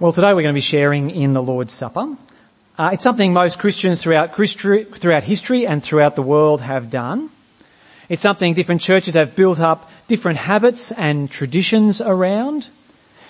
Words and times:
Well, 0.00 0.12
today 0.12 0.28
we're 0.28 0.40
going 0.40 0.54
to 0.54 0.54
be 0.54 0.62
sharing 0.62 1.10
in 1.10 1.34
the 1.34 1.42
Lord's 1.42 1.74
Supper. 1.74 2.16
Uh, 2.78 2.90
it's 2.94 3.02
something 3.02 3.34
most 3.34 3.58
Christians 3.58 4.02
throughout 4.02 4.34
throughout 4.34 5.24
history 5.24 5.66
and 5.66 5.82
throughout 5.82 6.16
the 6.16 6.22
world 6.22 6.62
have 6.62 6.90
done. 6.90 7.28
It's 8.08 8.22
something 8.22 8.54
different 8.54 8.80
churches 8.80 9.12
have 9.12 9.36
built 9.36 9.60
up 9.60 9.90
different 10.08 10.38
habits 10.38 10.90
and 10.90 11.30
traditions 11.30 12.00
around. 12.00 12.70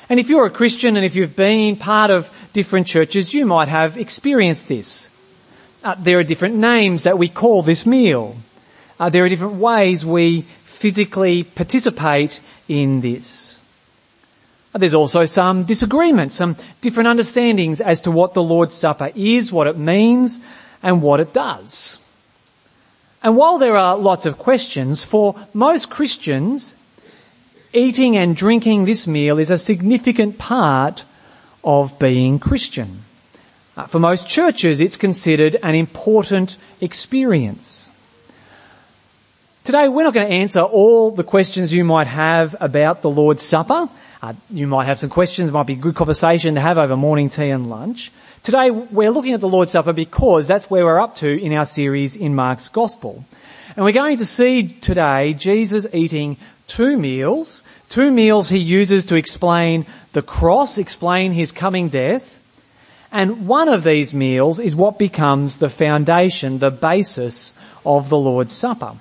And 0.08 0.20
if 0.20 0.28
you're 0.28 0.46
a 0.46 0.50
Christian 0.50 0.96
and 0.96 1.04
if 1.04 1.16
you've 1.16 1.34
been 1.34 1.74
part 1.74 2.12
of 2.12 2.30
different 2.52 2.86
churches, 2.86 3.34
you 3.34 3.46
might 3.46 3.66
have 3.66 3.96
experienced 3.96 4.68
this. 4.68 5.10
Uh, 5.82 5.96
there 5.98 6.20
are 6.20 6.22
different 6.22 6.54
names 6.54 7.02
that 7.02 7.18
we 7.18 7.26
call 7.26 7.64
this 7.64 7.84
meal. 7.84 8.36
Uh, 9.00 9.08
there 9.08 9.24
are 9.24 9.28
different 9.28 9.54
ways 9.54 10.06
we 10.06 10.42
physically 10.62 11.42
participate 11.42 12.38
in 12.68 13.00
this. 13.00 13.59
There's 14.72 14.94
also 14.94 15.24
some 15.24 15.64
disagreement, 15.64 16.30
some 16.30 16.56
different 16.80 17.08
understandings 17.08 17.80
as 17.80 18.02
to 18.02 18.10
what 18.10 18.34
the 18.34 18.42
Lord's 18.42 18.76
Supper 18.76 19.10
is, 19.14 19.52
what 19.52 19.66
it 19.66 19.76
means, 19.76 20.40
and 20.82 21.02
what 21.02 21.18
it 21.20 21.32
does. 21.32 21.98
And 23.22 23.36
while 23.36 23.58
there 23.58 23.76
are 23.76 23.96
lots 23.96 24.26
of 24.26 24.38
questions, 24.38 25.04
for 25.04 25.34
most 25.52 25.90
Christians, 25.90 26.76
eating 27.72 28.16
and 28.16 28.36
drinking 28.36 28.84
this 28.84 29.06
meal 29.06 29.38
is 29.38 29.50
a 29.50 29.58
significant 29.58 30.38
part 30.38 31.04
of 31.64 31.98
being 31.98 32.38
Christian. 32.38 33.02
Uh, 33.76 33.86
for 33.86 33.98
most 33.98 34.28
churches, 34.28 34.80
it's 34.80 34.96
considered 34.96 35.56
an 35.62 35.74
important 35.74 36.56
experience. 36.80 37.90
Today, 39.64 39.88
we're 39.88 40.04
not 40.04 40.14
going 40.14 40.28
to 40.28 40.34
answer 40.34 40.60
all 40.60 41.10
the 41.10 41.24
questions 41.24 41.72
you 41.72 41.84
might 41.84 42.06
have 42.06 42.56
about 42.60 43.02
the 43.02 43.10
Lord's 43.10 43.42
Supper. 43.42 43.88
Uh, 44.22 44.34
you 44.50 44.66
might 44.66 44.84
have 44.84 44.98
some 44.98 45.08
questions. 45.08 45.48
It 45.48 45.52
might 45.52 45.66
be 45.66 45.72
a 45.72 45.76
good 45.76 45.94
conversation 45.94 46.54
to 46.56 46.60
have 46.60 46.76
over 46.76 46.94
morning 46.94 47.30
tea 47.30 47.48
and 47.48 47.70
lunch. 47.70 48.12
Today 48.42 48.70
we're 48.70 49.10
looking 49.10 49.32
at 49.32 49.40
the 49.40 49.48
Lord's 49.48 49.70
Supper 49.70 49.94
because 49.94 50.46
that's 50.46 50.68
where 50.68 50.84
we're 50.84 51.00
up 51.00 51.14
to 51.16 51.28
in 51.28 51.54
our 51.54 51.64
series 51.64 52.16
in 52.16 52.34
Mark's 52.34 52.68
Gospel. 52.68 53.24
And 53.76 53.84
we're 53.84 53.92
going 53.92 54.18
to 54.18 54.26
see 54.26 54.68
today 54.68 55.32
Jesus 55.32 55.86
eating 55.94 56.36
two 56.66 56.98
meals, 56.98 57.62
two 57.88 58.10
meals 58.10 58.50
he 58.50 58.58
uses 58.58 59.06
to 59.06 59.16
explain 59.16 59.86
the 60.12 60.22
cross, 60.22 60.76
explain 60.76 61.32
his 61.32 61.50
coming 61.50 61.88
death. 61.88 62.38
And 63.10 63.46
one 63.46 63.70
of 63.70 63.84
these 63.84 64.12
meals 64.12 64.60
is 64.60 64.76
what 64.76 64.98
becomes 64.98 65.58
the 65.58 65.70
foundation, 65.70 66.58
the 66.58 66.70
basis 66.70 67.54
of 67.86 68.10
the 68.10 68.18
Lord's 68.18 68.52
Supper. 68.52 68.96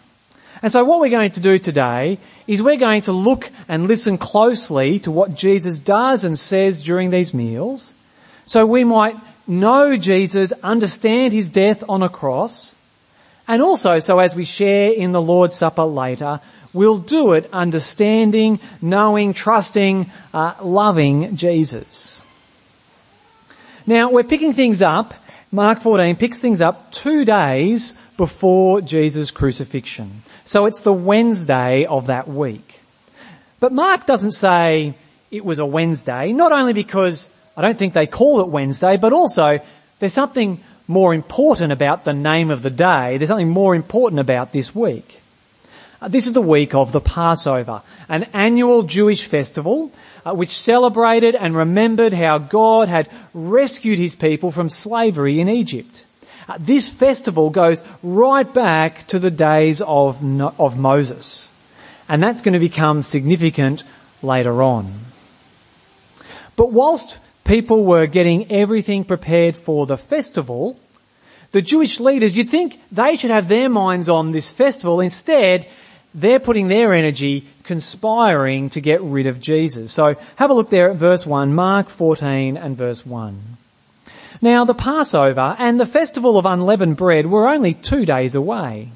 And 0.61 0.71
so 0.71 0.83
what 0.83 0.99
we're 0.99 1.09
going 1.09 1.31
to 1.31 1.39
do 1.39 1.57
today 1.57 2.17
is 2.47 2.61
we're 2.61 2.77
going 2.77 3.03
to 3.03 3.13
look 3.13 3.49
and 3.67 3.88
listen 3.88 4.17
closely 4.17 4.99
to 4.99 5.11
what 5.11 5.35
Jesus 5.35 5.79
does 5.79 6.25
and 6.25 6.38
says 6.38 6.83
during 6.83 7.09
these 7.09 7.33
meals 7.33 7.93
so 8.45 8.65
we 8.65 8.83
might 8.83 9.15
know 9.47 9.95
Jesus, 9.95 10.52
understand 10.63 11.33
his 11.33 11.52
death 11.52 11.83
on 11.87 12.02
a 12.02 12.09
cross, 12.09 12.73
and 13.47 13.61
also 13.61 13.99
so 13.99 14.17
as 14.17 14.35
we 14.35 14.43
share 14.43 14.91
in 14.91 15.11
the 15.11 15.21
Lord's 15.21 15.55
Supper 15.55 15.83
later, 15.83 16.41
we'll 16.73 16.97
do 16.97 17.33
it 17.33 17.47
understanding, 17.53 18.59
knowing, 18.81 19.33
trusting, 19.33 20.09
uh, 20.33 20.55
loving 20.63 21.35
Jesus. 21.35 22.23
Now 23.85 24.09
we're 24.09 24.23
picking 24.23 24.53
things 24.53 24.81
up 24.81 25.13
Mark 25.52 25.80
14 25.80 26.15
picks 26.15 26.37
things 26.37 26.61
up 26.61 26.91
two 26.91 27.25
days 27.25 27.93
before 28.17 28.81
Jesus' 28.81 29.31
crucifixion. 29.31 30.21
So 30.50 30.66
it's 30.66 30.81
the 30.81 30.92
Wednesday 30.92 31.86
of 31.86 32.08
that 32.08 32.28
week. 32.28 32.80
But 33.59 33.72
Mark 33.72 34.08
doesn't 34.08 34.31
say 34.31 34.95
it 35.30 35.45
was 35.45 35.59
a 35.59 35.66
Wednesday, 35.66 36.33
not 36.33 36.52
only 36.52 36.73
because 36.73 37.30
I 37.55 37.61
don't 37.61 37.78
think 37.78 37.94
they 37.94 38.08
call 38.08 38.42
it 38.42 38.47
Wednesday, 38.47 38.97
but 38.97 39.14
also 39.14 39.59
there's 40.00 40.14
something 40.14 40.59
more 40.88 41.14
important 41.14 41.72
about 41.72 42.03
the 42.03 42.14
name 42.14 42.50
of 42.50 42.64
the 42.64 42.72
day. 42.72 43.17
There's 43.17 43.27
something 43.27 43.47
more 43.47 43.75
important 43.75 44.22
about 44.22 44.52
this 44.52 44.73
week. 44.73 45.21
Uh, 46.02 46.08
this 46.08 46.26
is 46.26 46.33
the 46.33 46.42
week 46.42 46.73
of 46.73 46.93
the 46.93 46.99
Passover, 46.99 47.83
an 48.08 48.23
annual 48.33 48.81
Jewish 48.81 49.26
festival 49.26 49.92
uh, 50.26 50.33
which 50.33 50.49
celebrated 50.49 51.36
and 51.36 51.55
remembered 51.55 52.14
how 52.14 52.39
God 52.39 52.87
had 52.89 53.08
rescued 53.36 53.99
his 53.99 54.16
people 54.16 54.49
from 54.49 54.67
slavery 54.67 55.39
in 55.39 55.48
Egypt. 55.48 56.08
This 56.58 56.89
festival 56.89 57.49
goes 57.49 57.83
right 58.02 58.52
back 58.52 59.05
to 59.08 59.20
the 59.20 59.32
days 59.32 59.82
of, 59.82 60.23
of 60.60 60.77
Moses. 60.77 61.54
And 62.08 62.23
that's 62.23 62.42
going 62.42 62.54
to 62.54 62.60
become 62.60 63.02
significant 63.02 63.83
later 64.23 64.64
on. 64.64 64.92
But 66.55 66.71
whilst 66.71 67.17
people 67.43 67.86
were 67.86 68.08
getting 68.08 68.52
everything 68.52 69.04
prepared 69.04 69.55
for 69.55 69.86
the 69.86 69.98
festival, 69.98 70.80
the 71.52 71.61
Jewish 71.61 71.99
leaders, 71.99 72.36
you'd 72.36 72.49
think 72.49 72.80
they 72.92 73.16
should 73.16 73.31
have 73.31 73.48
their 73.48 73.70
minds 73.70 74.10
on 74.10 74.31
this 74.31 74.52
festival. 74.52 74.99
Instead, 74.99 75.67
they're 76.14 76.39
putting 76.39 76.67
their 76.67 76.93
energy 76.93 77.48
conspiring 77.64 78.70
to 78.71 78.81
get 78.81 79.02
rid 79.02 79.27
of 79.27 79.39
Jesus. 79.39 79.92
So 79.92 80.16
have 80.36 80.49
a 80.49 80.54
look 80.54 80.70
there 80.70 80.89
at 80.89 80.98
verse 80.98 81.26
1, 81.26 81.54
Mark 81.54 81.89
14 81.89 82.58
and 82.58 82.76
verse 82.76 83.05
1. 83.05 83.58
Now 84.42 84.64
the 84.64 84.73
Passover 84.73 85.55
and 85.60 85.80
the 85.80 85.86
festival 85.86 86.38
of 86.38 86.45
unleavened 86.45 86.98
bread 86.98 87.27
were 87.27 87.50
only 87.50 87.73
two 87.73 88.05
days 88.05 88.36
away. 88.36 88.89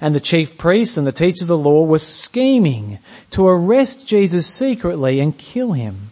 And 0.00 0.14
the 0.14 0.20
chief 0.20 0.58
priests 0.58 0.96
and 0.96 1.06
the 1.06 1.12
teachers 1.12 1.42
of 1.42 1.48
the 1.48 1.58
law 1.58 1.84
were 1.84 1.98
scheming 1.98 2.98
to 3.30 3.46
arrest 3.46 4.06
Jesus 4.06 4.46
secretly 4.46 5.20
and 5.20 5.36
kill 5.38 5.72
him. 5.72 6.10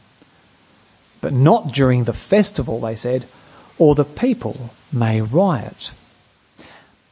But 1.20 1.32
not 1.32 1.72
during 1.72 2.04
the 2.04 2.12
festival, 2.12 2.80
they 2.80 2.96
said, 2.96 3.26
or 3.78 3.94
the 3.94 4.04
people 4.04 4.70
may 4.92 5.20
riot. 5.20 5.90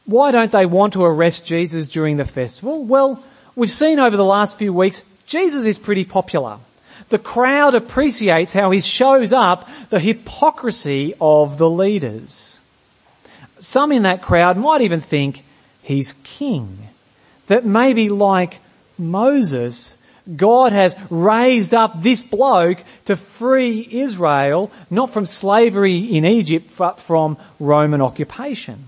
Why 0.05 0.31
don't 0.31 0.51
they 0.51 0.65
want 0.65 0.93
to 0.93 1.03
arrest 1.03 1.45
Jesus 1.45 1.87
during 1.87 2.17
the 2.17 2.25
festival? 2.25 2.83
Well, 2.83 3.23
we've 3.55 3.69
seen 3.69 3.99
over 3.99 4.17
the 4.17 4.25
last 4.25 4.57
few 4.57 4.73
weeks, 4.73 5.03
Jesus 5.27 5.65
is 5.65 5.77
pretty 5.77 6.05
popular. 6.05 6.57
The 7.11 7.19
crowd 7.19 7.75
appreciates 7.75 8.53
how 8.53 8.71
he 8.71 8.79
shows 8.79 9.33
up 9.33 9.69
the 9.89 9.99
hypocrisy 9.99 11.13
of 11.19 11.57
the 11.57 11.69
leaders. 11.69 12.61
Some 13.59 13.91
in 13.91 14.03
that 14.03 14.21
crowd 14.21 14.57
might 14.57 14.79
even 14.79 15.01
think 15.01 15.43
he's 15.83 16.15
king. 16.23 16.79
That 17.47 17.65
maybe 17.65 18.07
like 18.07 18.59
Moses, 18.97 19.97
God 20.37 20.71
has 20.71 20.95
raised 21.09 21.73
up 21.73 22.01
this 22.01 22.23
bloke 22.23 22.81
to 23.05 23.17
free 23.17 23.85
Israel, 23.91 24.71
not 24.89 25.09
from 25.09 25.25
slavery 25.25 25.97
in 25.97 26.23
Egypt, 26.23 26.71
but 26.77 26.97
from 26.97 27.37
Roman 27.59 28.01
occupation. 28.01 28.85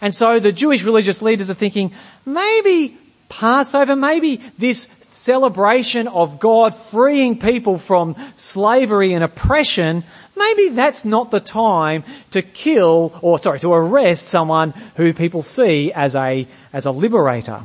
And 0.00 0.14
so 0.14 0.38
the 0.38 0.52
Jewish 0.52 0.84
religious 0.84 1.22
leaders 1.22 1.50
are 1.50 1.54
thinking, 1.54 1.92
maybe 2.24 2.96
Passover, 3.28 3.96
maybe 3.96 4.36
this 4.58 4.86
celebration 5.14 6.08
of 6.08 6.40
God 6.40 6.74
freeing 6.74 7.38
people 7.38 7.78
from 7.78 8.16
slavery 8.34 9.12
and 9.14 9.22
oppression, 9.22 10.02
maybe 10.36 10.70
that's 10.70 11.04
not 11.04 11.30
the 11.30 11.40
time 11.40 12.02
to 12.32 12.42
kill, 12.42 13.16
or 13.22 13.38
sorry, 13.38 13.60
to 13.60 13.72
arrest 13.72 14.26
someone 14.26 14.74
who 14.96 15.14
people 15.14 15.40
see 15.40 15.92
as 15.92 16.16
a, 16.16 16.48
as 16.72 16.86
a 16.86 16.90
liberator. 16.90 17.62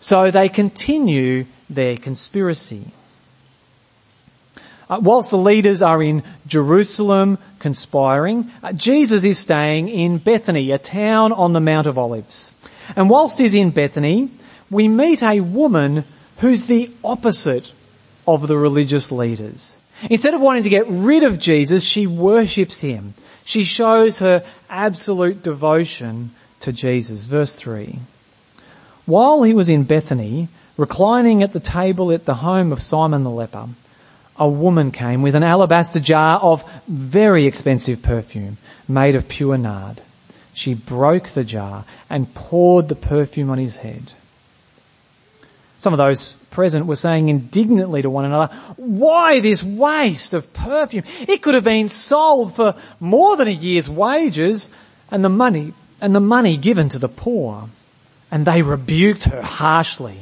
So 0.00 0.30
they 0.30 0.48
continue 0.48 1.46
their 1.68 1.96
conspiracy. 1.96 2.84
Uh, 4.88 4.98
whilst 5.00 5.30
the 5.30 5.38
leaders 5.38 5.82
are 5.82 6.02
in 6.02 6.24
Jerusalem 6.48 7.38
conspiring, 7.60 8.50
uh, 8.60 8.72
Jesus 8.72 9.22
is 9.22 9.38
staying 9.38 9.88
in 9.88 10.18
Bethany, 10.18 10.72
a 10.72 10.78
town 10.78 11.32
on 11.32 11.52
the 11.52 11.60
Mount 11.60 11.86
of 11.86 11.96
Olives. 11.96 12.54
And 12.96 13.08
whilst 13.08 13.38
he's 13.38 13.54
in 13.54 13.70
Bethany, 13.70 14.30
we 14.68 14.88
meet 14.88 15.22
a 15.22 15.38
woman 15.38 16.04
who's 16.40 16.66
the 16.66 16.90
opposite 17.04 17.72
of 18.26 18.48
the 18.48 18.56
religious 18.56 19.12
leaders. 19.12 19.78
Instead 20.08 20.34
of 20.34 20.40
wanting 20.40 20.62
to 20.62 20.68
get 20.68 20.88
rid 20.88 21.22
of 21.22 21.38
Jesus, 21.38 21.84
she 21.84 22.06
worships 22.06 22.80
him. 22.80 23.14
She 23.44 23.64
shows 23.64 24.18
her 24.20 24.44
absolute 24.68 25.42
devotion 25.42 26.30
to 26.60 26.72
Jesus. 26.72 27.26
Verse 27.26 27.54
3. 27.54 27.98
While 29.06 29.42
he 29.42 29.52
was 29.52 29.68
in 29.68 29.84
Bethany, 29.84 30.48
reclining 30.76 31.42
at 31.42 31.52
the 31.52 31.60
table 31.60 32.10
at 32.12 32.24
the 32.24 32.36
home 32.36 32.72
of 32.72 32.80
Simon 32.80 33.22
the 33.22 33.30
leper, 33.30 33.68
a 34.36 34.48
woman 34.48 34.90
came 34.90 35.20
with 35.20 35.34
an 35.34 35.42
alabaster 35.42 36.00
jar 36.00 36.40
of 36.40 36.64
very 36.88 37.44
expensive 37.44 38.02
perfume 38.02 38.56
made 38.88 39.14
of 39.14 39.28
pure 39.28 39.58
nard. 39.58 40.00
She 40.54 40.72
broke 40.72 41.28
the 41.28 41.44
jar 41.44 41.84
and 42.08 42.32
poured 42.34 42.88
the 42.88 42.94
perfume 42.94 43.50
on 43.50 43.58
his 43.58 43.78
head. 43.78 44.14
Some 45.80 45.92
of 45.92 45.98
those 45.98 46.34
present 46.52 46.86
were 46.86 46.94
saying 46.94 47.28
indignantly 47.28 48.02
to 48.02 48.10
one 48.10 48.24
another, 48.24 48.54
why 48.76 49.40
this 49.40 49.64
waste 49.64 50.32
of 50.32 50.52
perfume? 50.52 51.02
It 51.20 51.42
could 51.42 51.54
have 51.54 51.64
been 51.64 51.88
sold 51.88 52.54
for 52.54 52.76
more 53.00 53.36
than 53.36 53.48
a 53.48 53.50
year's 53.50 53.88
wages 53.88 54.70
and 55.10 55.24
the 55.24 55.28
money, 55.28 55.72
and 56.00 56.14
the 56.14 56.20
money 56.20 56.56
given 56.56 56.88
to 56.90 57.00
the 57.00 57.08
poor. 57.08 57.68
And 58.30 58.46
they 58.46 58.62
rebuked 58.62 59.24
her 59.24 59.42
harshly. 59.42 60.20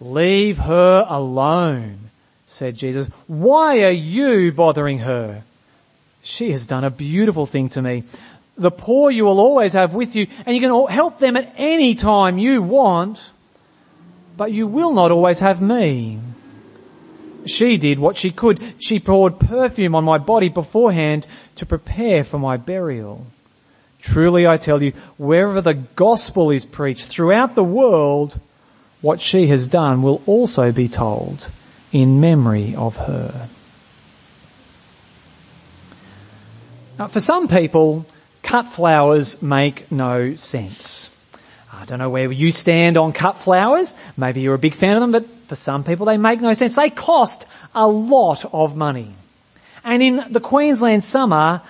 Leave 0.00 0.58
her 0.58 1.06
alone 1.08 2.10
said 2.52 2.76
Jesus. 2.76 3.08
Why 3.26 3.82
are 3.84 3.90
you 3.90 4.52
bothering 4.52 4.98
her? 4.98 5.42
She 6.22 6.50
has 6.50 6.66
done 6.66 6.84
a 6.84 6.90
beautiful 6.90 7.46
thing 7.46 7.70
to 7.70 7.82
me. 7.82 8.04
The 8.56 8.70
poor 8.70 9.10
you 9.10 9.24
will 9.24 9.40
always 9.40 9.72
have 9.72 9.94
with 9.94 10.14
you 10.14 10.26
and 10.44 10.54
you 10.54 10.60
can 10.60 10.88
help 10.88 11.18
them 11.18 11.36
at 11.36 11.54
any 11.56 11.94
time 11.94 12.38
you 12.38 12.62
want, 12.62 13.30
but 14.36 14.52
you 14.52 14.66
will 14.66 14.92
not 14.92 15.10
always 15.10 15.40
have 15.40 15.60
me. 15.60 16.18
She 17.46 17.76
did 17.76 17.98
what 17.98 18.16
she 18.16 18.30
could. 18.30 18.60
She 18.78 19.00
poured 19.00 19.40
perfume 19.40 19.94
on 19.94 20.04
my 20.04 20.18
body 20.18 20.48
beforehand 20.48 21.26
to 21.56 21.66
prepare 21.66 22.24
for 22.24 22.38
my 22.38 22.56
burial. 22.56 23.26
Truly 24.00 24.46
I 24.46 24.56
tell 24.56 24.82
you, 24.82 24.92
wherever 25.16 25.60
the 25.60 25.74
gospel 25.74 26.50
is 26.50 26.64
preached 26.64 27.06
throughout 27.06 27.54
the 27.54 27.64
world, 27.64 28.38
what 29.00 29.20
she 29.20 29.48
has 29.48 29.68
done 29.68 30.02
will 30.02 30.22
also 30.26 30.72
be 30.72 30.88
told 30.88 31.50
in 31.92 32.20
memory 32.20 32.74
of 32.74 32.96
her. 32.96 33.48
Now, 36.98 37.06
for 37.08 37.20
some 37.20 37.48
people, 37.48 38.06
cut 38.42 38.66
flowers 38.66 39.40
make 39.42 39.90
no 39.90 40.34
sense. 40.34 41.11
I 41.72 41.84
don't 41.86 41.98
know 41.98 42.10
where 42.10 42.30
you 42.30 42.52
stand 42.52 42.98
on 42.98 43.12
cut 43.12 43.36
flowers. 43.36 43.96
Maybe 44.16 44.42
you're 44.42 44.54
a 44.54 44.58
big 44.58 44.74
fan 44.74 44.96
of 44.96 45.00
them, 45.00 45.12
but 45.12 45.26
for 45.46 45.54
some 45.54 45.84
people 45.84 46.06
they 46.06 46.18
make 46.18 46.40
no 46.40 46.52
sense. 46.54 46.76
They 46.76 46.90
cost 46.90 47.46
a 47.74 47.86
lot 47.86 48.44
of 48.52 48.76
money. 48.76 49.08
And 49.82 50.02
in 50.02 50.24
the 50.30 50.40
Queensland 50.40 51.02
summer, 51.02 51.62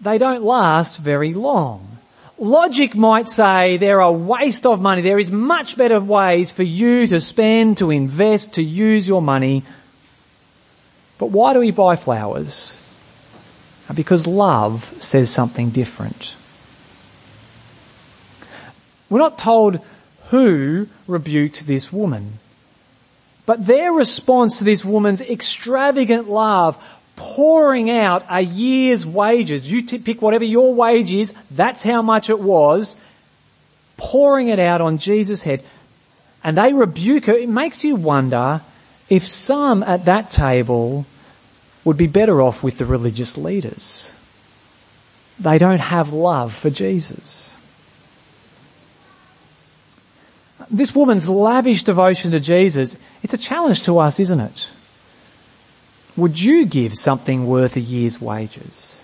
they 0.00 0.18
don't 0.18 0.42
last 0.42 0.98
very 0.98 1.34
long. 1.34 1.98
Logic 2.38 2.94
might 2.94 3.28
say 3.28 3.76
they're 3.76 4.00
a 4.00 4.10
waste 4.10 4.64
of 4.64 4.80
money. 4.80 5.02
There 5.02 5.18
is 5.18 5.30
much 5.30 5.76
better 5.76 6.00
ways 6.00 6.52
for 6.52 6.62
you 6.62 7.06
to 7.08 7.20
spend, 7.20 7.78
to 7.78 7.90
invest, 7.90 8.54
to 8.54 8.62
use 8.62 9.06
your 9.06 9.20
money. 9.20 9.62
But 11.18 11.32
why 11.32 11.52
do 11.52 11.60
we 11.60 11.70
buy 11.70 11.96
flowers? 11.96 12.76
Because 13.94 14.26
love 14.26 14.84
says 15.02 15.28
something 15.28 15.68
different. 15.68 16.34
We're 19.10 19.18
not 19.18 19.36
told 19.36 19.84
who 20.28 20.86
rebuked 21.06 21.66
this 21.66 21.92
woman. 21.92 22.38
But 23.44 23.66
their 23.66 23.92
response 23.92 24.58
to 24.58 24.64
this 24.64 24.84
woman's 24.84 25.20
extravagant 25.20 26.30
love 26.30 26.78
pouring 27.16 27.90
out 27.90 28.24
a 28.30 28.40
year's 28.40 29.04
wages. 29.04 29.70
You 29.70 29.82
pick 29.84 30.22
whatever 30.22 30.44
your 30.44 30.72
wage 30.72 31.12
is, 31.12 31.34
that's 31.50 31.82
how 31.82 32.00
much 32.00 32.30
it 32.30 32.40
was, 32.40 32.96
pouring 33.96 34.48
it 34.48 34.58
out 34.58 34.80
on 34.80 34.96
Jesus' 34.96 35.42
head. 35.42 35.62
And 36.42 36.56
they 36.56 36.72
rebuke 36.72 37.26
her. 37.26 37.34
It 37.34 37.48
makes 37.48 37.84
you 37.84 37.96
wonder 37.96 38.62
if 39.10 39.26
some 39.26 39.82
at 39.82 40.06
that 40.06 40.30
table 40.30 41.04
would 41.84 41.98
be 41.98 42.06
better 42.06 42.40
off 42.40 42.62
with 42.62 42.78
the 42.78 42.86
religious 42.86 43.36
leaders. 43.36 44.12
They 45.38 45.58
don't 45.58 45.80
have 45.80 46.12
love 46.12 46.54
for 46.54 46.70
Jesus. 46.70 47.59
This 50.70 50.94
woman's 50.94 51.28
lavish 51.28 51.82
devotion 51.82 52.30
to 52.30 52.40
Jesus, 52.40 52.96
it's 53.22 53.34
a 53.34 53.38
challenge 53.38 53.84
to 53.84 53.98
us, 53.98 54.20
isn't 54.20 54.40
it? 54.40 54.70
Would 56.16 56.40
you 56.40 56.66
give 56.66 56.94
something 56.94 57.46
worth 57.46 57.76
a 57.76 57.80
year's 57.80 58.20
wages? 58.20 59.02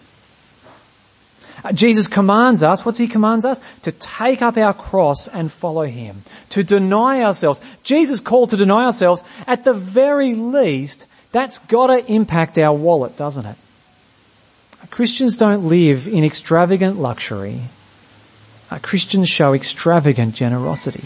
Uh, 1.65 1.73
Jesus 1.73 2.07
commands 2.07 2.63
us, 2.63 2.85
what's 2.85 2.99
he 2.99 3.09
commands 3.09 3.45
us? 3.45 3.61
To 3.83 3.93
take 3.93 4.43
up 4.43 4.57
our 4.57 4.75
cross 4.75 5.27
and 5.27 5.51
follow 5.51 5.85
him. 5.85 6.23
To 6.51 6.63
deny 6.63 7.23
ourselves. 7.23 7.61
Jesus 7.83 8.21
called 8.21 8.51
to 8.51 8.57
deny 8.57 8.85
ourselves. 8.85 9.25
At 9.47 9.65
the 9.65 9.75
very 9.75 10.35
least, 10.35 11.07
that's 11.33 11.59
gotta 11.59 12.05
impact 12.07 12.59
our 12.59 12.75
wallet, 12.75 13.17
doesn't 13.17 13.47
it? 13.47 13.57
Christians 14.91 15.37
don't 15.37 15.65
live 15.65 16.07
in 16.07 16.23
extravagant 16.23 16.99
luxury. 16.99 17.63
Uh, 18.71 18.79
Christians 18.81 19.29
show 19.29 19.53
extravagant 19.53 20.35
generosity. 20.35 21.05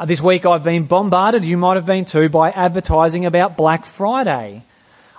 Uh, 0.00 0.06
this 0.06 0.22
week 0.22 0.46
I've 0.46 0.64
been 0.64 0.84
bombarded, 0.84 1.44
you 1.44 1.58
might 1.58 1.74
have 1.74 1.84
been 1.84 2.06
too, 2.06 2.30
by 2.30 2.48
advertising 2.48 3.26
about 3.26 3.58
Black 3.58 3.84
Friday. 3.84 4.62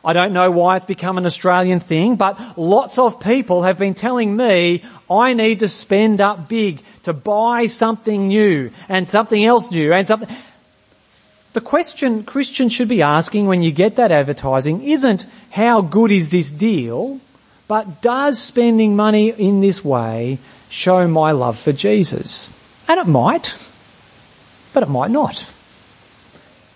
I 0.03 0.13
don't 0.13 0.33
know 0.33 0.49
why 0.49 0.75
it's 0.75 0.85
become 0.85 1.19
an 1.19 1.27
Australian 1.27 1.79
thing, 1.79 2.15
but 2.15 2.57
lots 2.57 2.97
of 2.97 3.19
people 3.19 3.61
have 3.61 3.77
been 3.77 3.93
telling 3.93 4.35
me 4.35 4.81
I 5.07 5.35
need 5.35 5.59
to 5.59 5.67
spend 5.67 6.19
up 6.19 6.49
big 6.49 6.81
to 7.03 7.13
buy 7.13 7.67
something 7.67 8.29
new 8.29 8.71
and 8.89 9.07
something 9.07 9.45
else 9.45 9.69
new 9.69 9.93
and 9.93 10.07
something. 10.07 10.35
The 11.53 11.61
question 11.61 12.23
Christians 12.23 12.73
should 12.73 12.89
be 12.89 13.03
asking 13.03 13.45
when 13.45 13.61
you 13.61 13.71
get 13.71 13.97
that 13.97 14.11
advertising 14.11 14.81
isn't 14.81 15.27
how 15.51 15.81
good 15.81 16.09
is 16.09 16.31
this 16.31 16.51
deal, 16.51 17.19
but 17.67 18.01
does 18.01 18.41
spending 18.41 18.95
money 18.95 19.29
in 19.29 19.61
this 19.61 19.85
way 19.85 20.39
show 20.71 21.07
my 21.07 21.33
love 21.33 21.59
for 21.59 21.71
Jesus? 21.71 22.51
And 22.87 22.99
it 22.99 23.05
might 23.05 23.55
but 24.73 24.83
it 24.83 24.89
might 24.89 25.11
not. 25.11 25.45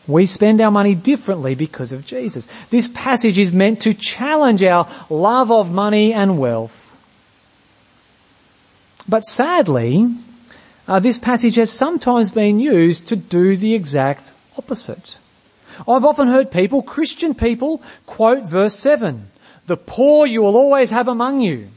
We 0.07 0.27
spend 0.27 0.61
our 0.61 0.71
money 0.71 0.93
differently 0.93 1.55
because 1.55 1.91
of 1.91 2.05
Jesus. 2.05 2.47
This 2.69 2.87
passage 2.87 3.39
is 3.39 3.51
meant 3.51 3.81
to 3.81 3.93
challenge 3.93 4.61
our 4.61 4.87
love 5.09 5.51
of 5.51 5.71
money 5.71 6.13
and 6.13 6.37
wealth. 6.37 6.83
But 9.07 9.21
sadly, 9.21 10.07
uh, 10.87 10.99
this 10.99 11.19
passage 11.19 11.55
has 11.55 11.71
sometimes 11.71 12.31
been 12.31 12.59
used 12.59 13.07
to 13.07 13.15
do 13.15 13.55
the 13.55 13.73
exact 13.73 14.31
opposite. 14.57 15.17
I've 15.87 16.05
often 16.05 16.27
heard 16.27 16.51
people, 16.51 16.81
Christian 16.81 17.33
people, 17.33 17.81
quote 18.05 18.47
verse 18.47 18.75
7. 18.75 19.29
The 19.65 19.77
poor 19.77 20.27
you 20.27 20.43
will 20.43 20.55
always 20.55 20.91
have 20.91 21.07
among 21.07 21.41
you. 21.41 21.69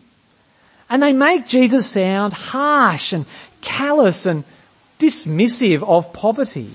And 0.90 1.02
they 1.02 1.12
make 1.12 1.46
Jesus 1.46 1.90
sound 1.90 2.32
harsh 2.32 3.12
and 3.12 3.26
callous 3.60 4.26
and 4.26 4.44
dismissive 4.98 5.82
of 5.82 6.12
poverty. 6.12 6.70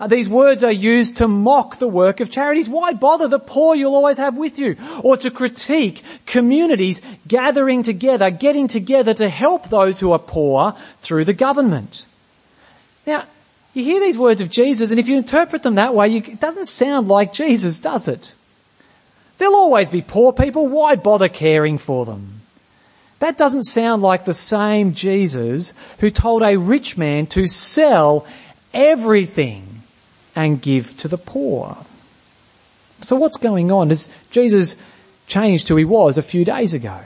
Uh, 0.00 0.08
these 0.08 0.28
words 0.28 0.64
are 0.64 0.72
used 0.72 1.18
to 1.18 1.28
mock 1.28 1.78
the 1.78 1.86
work 1.86 2.18
of 2.20 2.30
charities. 2.30 2.68
Why 2.68 2.92
bother 2.92 3.28
the 3.28 3.38
poor 3.38 3.76
you'll 3.76 3.94
always 3.94 4.18
have 4.18 4.36
with 4.36 4.58
you? 4.58 4.76
Or 5.04 5.16
to 5.18 5.30
critique 5.30 6.02
communities 6.26 7.00
gathering 7.28 7.84
together, 7.84 8.30
getting 8.30 8.66
together 8.66 9.14
to 9.14 9.28
help 9.28 9.68
those 9.68 10.00
who 10.00 10.10
are 10.10 10.18
poor 10.18 10.74
through 10.98 11.24
the 11.24 11.32
government. 11.32 12.04
Now, 13.06 13.24
you 13.74 13.84
hear 13.84 14.00
these 14.00 14.18
words 14.18 14.40
of 14.40 14.50
Jesus 14.50 14.90
and 14.90 14.98
if 14.98 15.08
you 15.08 15.16
interpret 15.16 15.62
them 15.62 15.76
that 15.76 15.94
way, 15.94 16.08
you, 16.08 16.18
it 16.18 16.40
doesn't 16.40 16.66
sound 16.66 17.06
like 17.06 17.32
Jesus, 17.32 17.78
does 17.78 18.08
it? 18.08 18.34
There'll 19.38 19.54
always 19.54 19.88
be 19.88 20.02
poor 20.02 20.32
people. 20.32 20.66
Why 20.66 20.96
bother 20.96 21.28
caring 21.28 21.78
for 21.78 22.04
them? 22.06 22.41
That 23.22 23.38
doesn't 23.38 23.62
sound 23.62 24.02
like 24.02 24.24
the 24.24 24.34
same 24.34 24.94
Jesus 24.94 25.74
who 26.00 26.10
told 26.10 26.42
a 26.42 26.56
rich 26.56 26.98
man 26.98 27.28
to 27.28 27.46
sell 27.46 28.26
everything 28.74 29.82
and 30.34 30.60
give 30.60 30.96
to 30.98 31.06
the 31.06 31.18
poor. 31.18 31.76
So 33.00 33.14
what's 33.14 33.36
going 33.36 33.70
on? 33.70 33.90
Has 33.90 34.10
Jesus 34.32 34.74
changed 35.28 35.68
who 35.68 35.76
he 35.76 35.84
was 35.84 36.18
a 36.18 36.22
few 36.22 36.44
days 36.44 36.74
ago? 36.74 36.98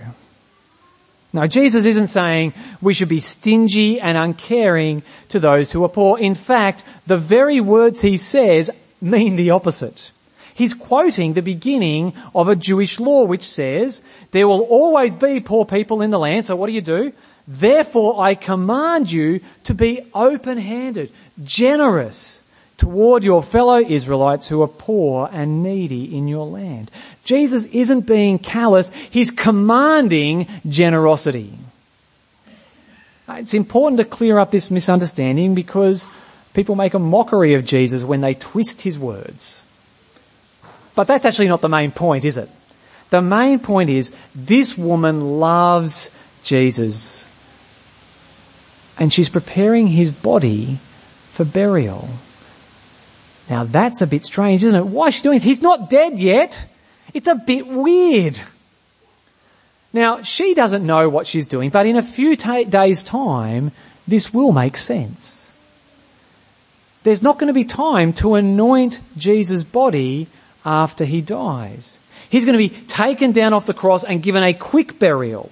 No, 1.35 1.47
Jesus 1.47 1.85
isn't 1.85 2.07
saying 2.07 2.55
we 2.81 2.95
should 2.95 3.11
be 3.11 3.21
stingy 3.21 4.01
and 4.01 4.17
uncaring 4.17 5.03
to 5.29 5.39
those 5.39 5.71
who 5.71 5.85
are 5.85 5.91
poor. 5.91 6.19
In 6.19 6.35
fact, 6.35 6.83
the 7.07 7.19
very 7.19 7.61
words 7.61 8.01
he 8.01 8.17
says 8.17 8.71
mean 9.03 9.37
the 9.37 9.51
opposite. 9.51 10.13
He's 10.57 10.73
quoting 10.73 11.35
the 11.35 11.43
beginning 11.43 12.15
of 12.35 12.49
a 12.49 12.57
Jewish 12.57 12.99
law 12.99 13.25
which 13.25 13.47
says, 13.47 14.03
there 14.31 14.49
will 14.49 14.63
always 14.63 15.15
be 15.15 15.41
poor 15.41 15.67
people 15.67 16.01
in 16.01 16.09
the 16.09 16.19
land, 16.19 16.47
so 16.47 16.57
what 16.57 16.69
do 16.69 16.73
you 16.73 16.81
do? 16.81 17.13
Therefore 17.47 18.23
I 18.23 18.37
command 18.37 19.13
you 19.13 19.41
to 19.65 19.75
be 19.75 20.01
open-handed, 20.15 21.13
generous 21.45 22.43
toward 22.79 23.23
your 23.23 23.43
fellow 23.43 23.77
Israelites 23.77 24.49
who 24.49 24.63
are 24.63 24.69
poor 24.69 25.29
and 25.31 25.63
needy 25.63 26.17
in 26.17 26.27
your 26.27 26.47
land. 26.47 26.91
Jesus 27.23 27.67
isn't 27.67 28.07
being 28.07 28.39
callous, 28.39 28.91
he's 29.11 29.31
commanding 29.31 30.49
generosity. 30.67 31.53
It's 33.29 33.53
important 33.53 33.99
to 33.99 34.07
clear 34.07 34.39
up 34.39 34.53
this 34.53 34.71
misunderstanding 34.71 35.55
because 35.55 36.09
people 36.55 36.77
make 36.77 36.95
a 36.95 36.99
mockery 36.99 37.53
of 37.53 37.67
Jesus 37.67 38.05
when 38.05 38.23
they 38.23 38.33
twist 38.33 38.81
his 38.81 38.99
words. 38.99 39.66
But 40.97 41.07
that's 41.07 41.25
actually 41.25 41.49
not 41.49 41.61
the 41.61 41.69
main 41.69 41.93
point, 41.93 42.25
is 42.25 42.39
it? 42.39 42.49
The 43.11 43.23
main 43.23 43.61
point 43.61 43.91
is 43.91 44.13
this 44.35 44.77
woman 44.77 45.39
loves 45.39 46.11
Jesus. 46.43 47.29
And 48.99 49.13
she's 49.13 49.29
preparing 49.29 49.87
his 49.87 50.11
body 50.11 50.79
for 51.31 51.45
burial. 51.45 52.09
Now 53.49 53.65
that's 53.65 54.01
a 54.01 54.07
bit 54.07 54.25
strange, 54.25 54.65
isn't 54.65 54.79
it? 54.79 54.87
Why 54.87 55.09
is 55.09 55.15
she 55.15 55.23
doing 55.23 55.37
it? 55.37 55.45
He's 55.45 55.63
not 55.63 55.91
dead 55.91 56.19
yet. 56.19 56.67
It's 57.15 57.29
a 57.29 57.35
bit 57.35 57.67
weird. 57.67 58.41
Now 59.93 60.23
she 60.23 60.55
doesn't 60.55 60.85
know 60.85 61.09
what 61.09 61.27
she's 61.27 61.47
doing, 61.47 61.71
but 61.71 61.87
in 61.87 61.97
a 61.97 62.03
few 62.03 62.37
days 62.37 63.03
time, 63.05 63.71
this 64.09 64.33
will 64.33 64.53
make 64.53 64.77
sense. 64.77 65.53
there's 67.03 67.23
not 67.23 67.39
going 67.39 67.49
to 67.49 67.55
be 67.55 67.65
time 67.65 68.13
to 68.15 68.35
anoint 68.35 69.01
Jesus' 69.17 69.63
body 69.63 70.27
after 70.67 71.05
he 71.05 71.21
dies. 71.23 71.99
He's 72.29 72.45
going 72.45 72.59
to 72.59 72.69
be 72.69 72.87
taken 72.87 73.33
down 73.33 73.55
off 73.55 73.67
the 73.67 73.73
cross 73.73 74.05
and 74.05 74.23
given 74.23 74.43
a 74.43 74.53
quick 74.53 74.99
burial. 74.99 75.51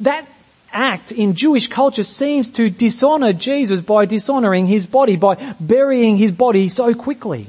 That 0.00 0.26
act 0.72 1.12
in 1.12 1.34
Jewish 1.34 1.68
culture 1.68 2.02
seems 2.02 2.50
to 2.52 2.70
dishonor 2.70 3.34
Jesus 3.34 3.82
by 3.82 4.06
dishonoring 4.06 4.66
his 4.66 4.86
body, 4.86 5.16
by 5.16 5.54
burying 5.60 6.16
his 6.16 6.32
body 6.32 6.68
so 6.68 6.94
quickly. 6.94 7.46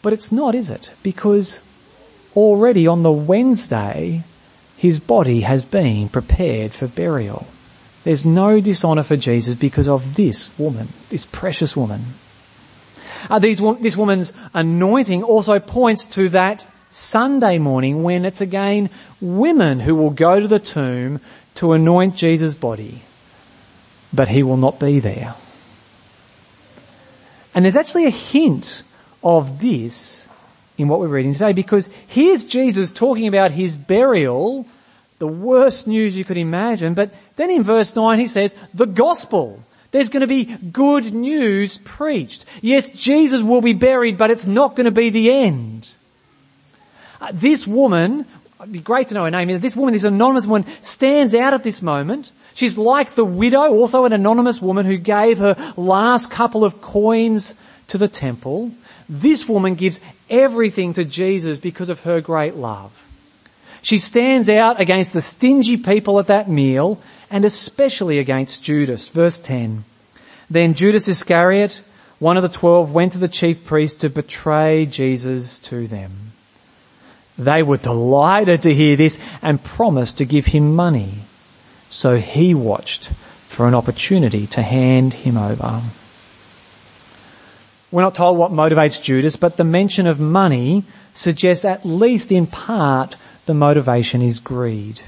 But 0.00 0.12
it's 0.12 0.30
not, 0.30 0.54
is 0.54 0.70
it? 0.70 0.90
Because 1.02 1.60
already 2.36 2.86
on 2.86 3.02
the 3.02 3.12
Wednesday, 3.12 4.22
his 4.76 5.00
body 5.00 5.40
has 5.40 5.64
been 5.64 6.08
prepared 6.08 6.72
for 6.72 6.86
burial. 6.86 7.46
There's 8.04 8.24
no 8.24 8.60
dishonor 8.60 9.02
for 9.02 9.16
Jesus 9.16 9.56
because 9.56 9.88
of 9.88 10.14
this 10.14 10.56
woman, 10.56 10.88
this 11.10 11.26
precious 11.26 11.76
woman. 11.76 12.02
Uh, 13.28 13.38
these, 13.38 13.60
this 13.80 13.96
woman's 13.96 14.32
anointing 14.54 15.22
also 15.22 15.58
points 15.58 16.06
to 16.06 16.28
that 16.30 16.66
Sunday 16.90 17.58
morning 17.58 18.02
when 18.02 18.24
it's 18.24 18.40
again 18.40 18.90
women 19.20 19.80
who 19.80 19.94
will 19.94 20.10
go 20.10 20.40
to 20.40 20.48
the 20.48 20.58
tomb 20.58 21.20
to 21.56 21.72
anoint 21.72 22.16
Jesus' 22.16 22.54
body, 22.54 23.02
but 24.12 24.28
he 24.28 24.42
will 24.42 24.56
not 24.56 24.78
be 24.78 25.00
there. 25.00 25.34
And 27.54 27.64
there's 27.64 27.76
actually 27.76 28.06
a 28.06 28.10
hint 28.10 28.82
of 29.24 29.60
this 29.60 30.28
in 30.78 30.88
what 30.88 31.00
we're 31.00 31.08
reading 31.08 31.32
today 31.32 31.52
because 31.52 31.88
here's 32.06 32.44
Jesus 32.44 32.92
talking 32.92 33.28
about 33.28 33.50
his 33.50 33.74
burial, 33.74 34.66
the 35.18 35.26
worst 35.26 35.86
news 35.86 36.14
you 36.14 36.24
could 36.24 36.36
imagine, 36.36 36.94
but 36.94 37.14
then 37.36 37.50
in 37.50 37.62
verse 37.62 37.96
9 37.96 38.18
he 38.20 38.26
says, 38.26 38.54
the 38.74 38.86
gospel. 38.86 39.62
There's 39.90 40.08
going 40.08 40.22
to 40.22 40.26
be 40.26 40.44
good 40.44 41.12
news 41.12 41.78
preached. 41.78 42.44
Yes, 42.60 42.90
Jesus 42.90 43.42
will 43.42 43.62
be 43.62 43.72
buried, 43.72 44.18
but 44.18 44.30
it's 44.30 44.46
not 44.46 44.76
going 44.76 44.84
to 44.84 44.90
be 44.90 45.10
the 45.10 45.30
end. 45.30 45.94
Uh, 47.20 47.28
this 47.32 47.66
woman 47.66 48.26
It'd 48.58 48.72
be 48.72 48.78
great 48.78 49.08
to 49.08 49.14
know 49.14 49.24
her 49.24 49.30
name. 49.30 49.60
This 49.60 49.76
woman, 49.76 49.92
this 49.92 50.04
anonymous 50.04 50.46
woman, 50.46 50.66
stands 50.80 51.34
out 51.34 51.52
at 51.52 51.62
this 51.62 51.82
moment. 51.82 52.32
She's 52.54 52.78
like 52.78 53.14
the 53.14 53.24
widow, 53.24 53.68
also 53.68 54.06
an 54.06 54.14
anonymous 54.14 54.62
woman 54.62 54.86
who 54.86 54.96
gave 54.96 55.38
her 55.38 55.56
last 55.76 56.30
couple 56.30 56.64
of 56.64 56.80
coins 56.80 57.54
to 57.88 57.98
the 57.98 58.08
temple. 58.08 58.72
This 59.10 59.46
woman 59.46 59.74
gives 59.74 60.00
everything 60.30 60.94
to 60.94 61.04
Jesus 61.04 61.58
because 61.58 61.90
of 61.90 62.00
her 62.04 62.22
great 62.22 62.56
love. 62.56 63.02
She 63.82 63.98
stands 63.98 64.48
out 64.48 64.80
against 64.80 65.12
the 65.12 65.20
stingy 65.20 65.76
people 65.76 66.18
at 66.18 66.28
that 66.28 66.48
meal 66.48 67.00
and 67.30 67.44
especially 67.44 68.18
against 68.18 68.62
Judas. 68.62 69.08
Verse 69.08 69.38
10. 69.38 69.84
Then 70.48 70.74
Judas 70.74 71.08
Iscariot, 71.08 71.82
one 72.18 72.36
of 72.36 72.42
the 72.42 72.48
twelve, 72.48 72.92
went 72.92 73.12
to 73.12 73.18
the 73.18 73.28
chief 73.28 73.64
priests 73.64 74.00
to 74.00 74.10
betray 74.10 74.86
Jesus 74.86 75.58
to 75.60 75.86
them. 75.86 76.12
They 77.38 77.62
were 77.62 77.76
delighted 77.76 78.62
to 78.62 78.74
hear 78.74 78.96
this 78.96 79.18
and 79.42 79.62
promised 79.62 80.18
to 80.18 80.24
give 80.24 80.46
him 80.46 80.74
money. 80.74 81.14
So 81.90 82.16
he 82.16 82.54
watched 82.54 83.08
for 83.08 83.68
an 83.68 83.74
opportunity 83.74 84.46
to 84.48 84.62
hand 84.62 85.14
him 85.14 85.36
over. 85.36 85.82
We're 87.90 88.02
not 88.02 88.14
told 88.14 88.38
what 88.38 88.52
motivates 88.52 89.02
Judas, 89.02 89.36
but 89.36 89.56
the 89.56 89.64
mention 89.64 90.06
of 90.06 90.18
money 90.18 90.84
suggests 91.14 91.64
at 91.64 91.84
least 91.84 92.32
in 92.32 92.46
part 92.46 93.16
the 93.46 93.54
motivation 93.54 94.22
is 94.22 94.40
greed. 94.40 95.00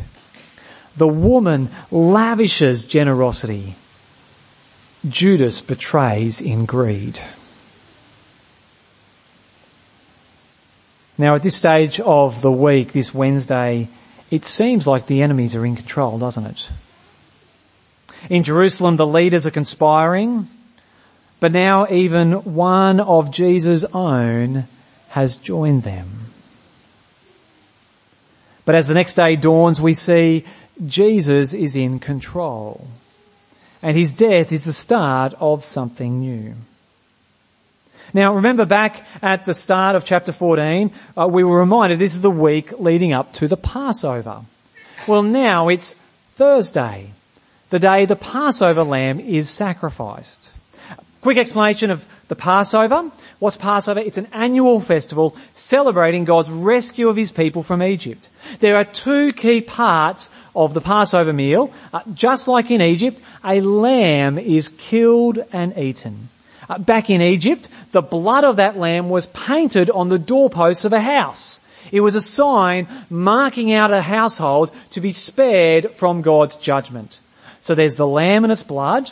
The 0.98 1.08
woman 1.08 1.70
lavishes 1.92 2.84
generosity. 2.84 3.76
Judas 5.08 5.62
betrays 5.62 6.40
in 6.40 6.66
greed. 6.66 7.20
Now 11.16 11.36
at 11.36 11.44
this 11.44 11.56
stage 11.56 12.00
of 12.00 12.42
the 12.42 12.50
week, 12.50 12.92
this 12.92 13.14
Wednesday, 13.14 13.88
it 14.30 14.44
seems 14.44 14.88
like 14.88 15.06
the 15.06 15.22
enemies 15.22 15.54
are 15.54 15.64
in 15.64 15.76
control, 15.76 16.18
doesn't 16.18 16.46
it? 16.46 16.68
In 18.28 18.42
Jerusalem, 18.42 18.96
the 18.96 19.06
leaders 19.06 19.46
are 19.46 19.52
conspiring, 19.52 20.48
but 21.38 21.52
now 21.52 21.86
even 21.88 22.32
one 22.32 22.98
of 22.98 23.30
Jesus' 23.30 23.84
own 23.94 24.64
has 25.10 25.38
joined 25.38 25.84
them. 25.84 26.18
But 28.64 28.74
as 28.74 28.86
the 28.86 28.94
next 28.94 29.14
day 29.14 29.36
dawns, 29.36 29.80
we 29.80 29.94
see 29.94 30.44
Jesus 30.86 31.54
is 31.54 31.76
in 31.76 31.98
control. 31.98 32.86
And 33.82 33.96
his 33.96 34.12
death 34.12 34.52
is 34.52 34.64
the 34.64 34.72
start 34.72 35.34
of 35.40 35.64
something 35.64 36.20
new. 36.20 36.54
Now 38.14 38.34
remember 38.34 38.64
back 38.64 39.06
at 39.22 39.44
the 39.44 39.54
start 39.54 39.94
of 39.94 40.04
chapter 40.04 40.32
14, 40.32 40.90
uh, 41.16 41.28
we 41.28 41.44
were 41.44 41.58
reminded 41.58 41.98
this 41.98 42.14
is 42.14 42.22
the 42.22 42.30
week 42.30 42.72
leading 42.78 43.12
up 43.12 43.32
to 43.34 43.48
the 43.48 43.56
Passover. 43.56 44.42
Well 45.06 45.22
now 45.22 45.68
it's 45.68 45.94
Thursday, 46.30 47.10
the 47.70 47.78
day 47.78 48.06
the 48.06 48.16
Passover 48.16 48.82
lamb 48.82 49.20
is 49.20 49.50
sacrificed. 49.50 50.52
Quick 51.20 51.38
explanation 51.38 51.90
of 51.90 52.06
the 52.28 52.36
Passover. 52.36 53.10
What's 53.40 53.56
Passover? 53.56 53.98
It's 53.98 54.18
an 54.18 54.28
annual 54.32 54.78
festival 54.78 55.36
celebrating 55.52 56.24
God's 56.24 56.48
rescue 56.48 57.08
of 57.08 57.16
his 57.16 57.32
people 57.32 57.64
from 57.64 57.82
Egypt. 57.82 58.30
There 58.60 58.76
are 58.76 58.84
two 58.84 59.32
key 59.32 59.60
parts 59.60 60.30
of 60.54 60.74
the 60.74 60.80
Passover 60.80 61.32
meal. 61.32 61.72
Uh, 61.92 62.02
just 62.14 62.46
like 62.46 62.70
in 62.70 62.80
Egypt, 62.80 63.20
a 63.44 63.60
lamb 63.60 64.38
is 64.38 64.68
killed 64.68 65.40
and 65.52 65.76
eaten. 65.76 66.28
Uh, 66.68 66.78
back 66.78 67.10
in 67.10 67.20
Egypt, 67.20 67.66
the 67.90 68.02
blood 68.02 68.44
of 68.44 68.56
that 68.56 68.78
lamb 68.78 69.08
was 69.08 69.26
painted 69.26 69.90
on 69.90 70.08
the 70.08 70.18
doorposts 70.20 70.84
of 70.84 70.92
a 70.92 71.00
house. 71.00 71.60
It 71.90 72.00
was 72.00 72.14
a 72.14 72.20
sign 72.20 72.86
marking 73.10 73.72
out 73.72 73.92
a 73.92 74.02
household 74.02 74.70
to 74.90 75.00
be 75.00 75.10
spared 75.10 75.90
from 75.92 76.22
God's 76.22 76.56
judgment. 76.56 77.18
So 77.60 77.74
there's 77.74 77.96
the 77.96 78.06
lamb 78.06 78.44
and 78.44 78.52
its 78.52 78.62
blood. 78.62 79.10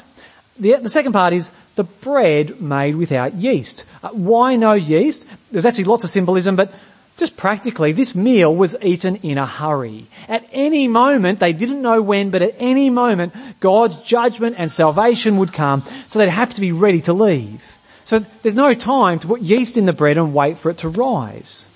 The, 0.59 0.77
the 0.77 0.89
second 0.89 1.13
part 1.13 1.33
is 1.33 1.53
the 1.75 1.85
bread 1.85 2.61
made 2.61 2.97
without 2.97 3.35
yeast. 3.35 3.85
Uh, 4.03 4.09
why 4.11 4.57
no 4.57 4.73
yeast? 4.73 5.29
There's 5.51 5.67
actually 5.67 5.85
lots 5.85 6.05
of 6.05 6.11
symbolism, 6.11 6.57
but 6.57 6.73
just 7.17 7.37
practically, 7.37 7.93
this 7.93 8.15
meal 8.15 8.55
was 8.55 8.77
eaten 8.83 9.17
in 9.17 9.39
a 9.39 9.47
hurry. 9.47 10.07
At 10.29 10.47
any 10.53 10.87
moment, 10.87 11.41
they 11.41 11.55
didn't 11.55 11.81
know 11.81 12.03
when, 12.03 12.31
but 12.31 12.43
at 12.43 12.57
any 12.59 12.91
moment, 12.91 13.33
God's 13.61 14.03
judgment 14.03 14.57
and 14.59 14.71
salvation 14.71 15.39
would 15.39 15.53
come, 15.53 15.83
so 16.09 16.19
they'd 16.19 16.29
have 16.29 16.55
to 16.55 16.61
be 16.61 16.73
ready 16.73 17.01
to 17.03 17.15
leave. 17.15 17.79
So 18.05 18.19
there's 18.19 18.55
no 18.55 18.75
time 18.75 19.19
to 19.21 19.27
put 19.27 19.41
yeast 19.41 19.77
in 19.77 19.87
the 19.87 19.93
bread 19.93 20.19
and 20.19 20.35
wait 20.35 20.59
for 20.59 20.71
it 20.71 20.79
to 20.79 20.89
rise. 20.89 21.69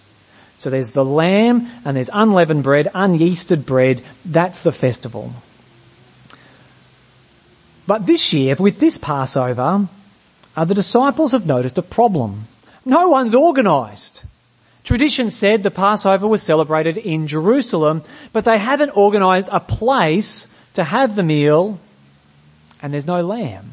So 0.58 0.68
there's 0.68 0.92
the 0.92 1.04
lamb 1.04 1.68
and 1.86 1.96
there's 1.96 2.10
unleavened 2.12 2.62
bread, 2.62 2.88
unyeasted 2.94 3.64
bread. 3.64 4.02
That's 4.26 4.60
the 4.60 4.72
festival. 4.72 5.32
But 7.90 8.06
this 8.06 8.32
year, 8.32 8.54
with 8.54 8.78
this 8.78 8.98
Passover, 8.98 9.88
uh, 10.56 10.64
the 10.64 10.74
disciples 10.74 11.32
have 11.32 11.44
noticed 11.44 11.76
a 11.76 11.82
problem. 11.82 12.46
No 12.84 13.08
one's 13.08 13.34
organised. 13.34 14.24
Tradition 14.84 15.32
said 15.32 15.64
the 15.64 15.72
Passover 15.72 16.28
was 16.28 16.40
celebrated 16.40 16.98
in 16.98 17.26
Jerusalem, 17.26 18.04
but 18.32 18.44
they 18.44 18.58
haven't 18.58 18.96
organised 18.96 19.48
a 19.50 19.58
place 19.58 20.46
to 20.74 20.84
have 20.84 21.16
the 21.16 21.24
meal 21.24 21.80
and 22.80 22.94
there's 22.94 23.08
no 23.08 23.22
lamb. 23.22 23.72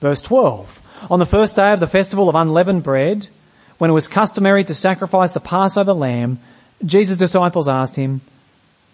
Verse 0.00 0.22
12. 0.22 1.08
On 1.10 1.18
the 1.18 1.26
first 1.26 1.54
day 1.54 1.74
of 1.74 1.80
the 1.80 1.86
festival 1.86 2.30
of 2.30 2.34
unleavened 2.34 2.82
bread, 2.82 3.28
when 3.76 3.90
it 3.90 3.92
was 3.92 4.08
customary 4.08 4.64
to 4.64 4.74
sacrifice 4.74 5.32
the 5.32 5.40
Passover 5.40 5.92
lamb, 5.92 6.38
Jesus' 6.82 7.18
disciples 7.18 7.68
asked 7.68 7.96
him, 7.96 8.22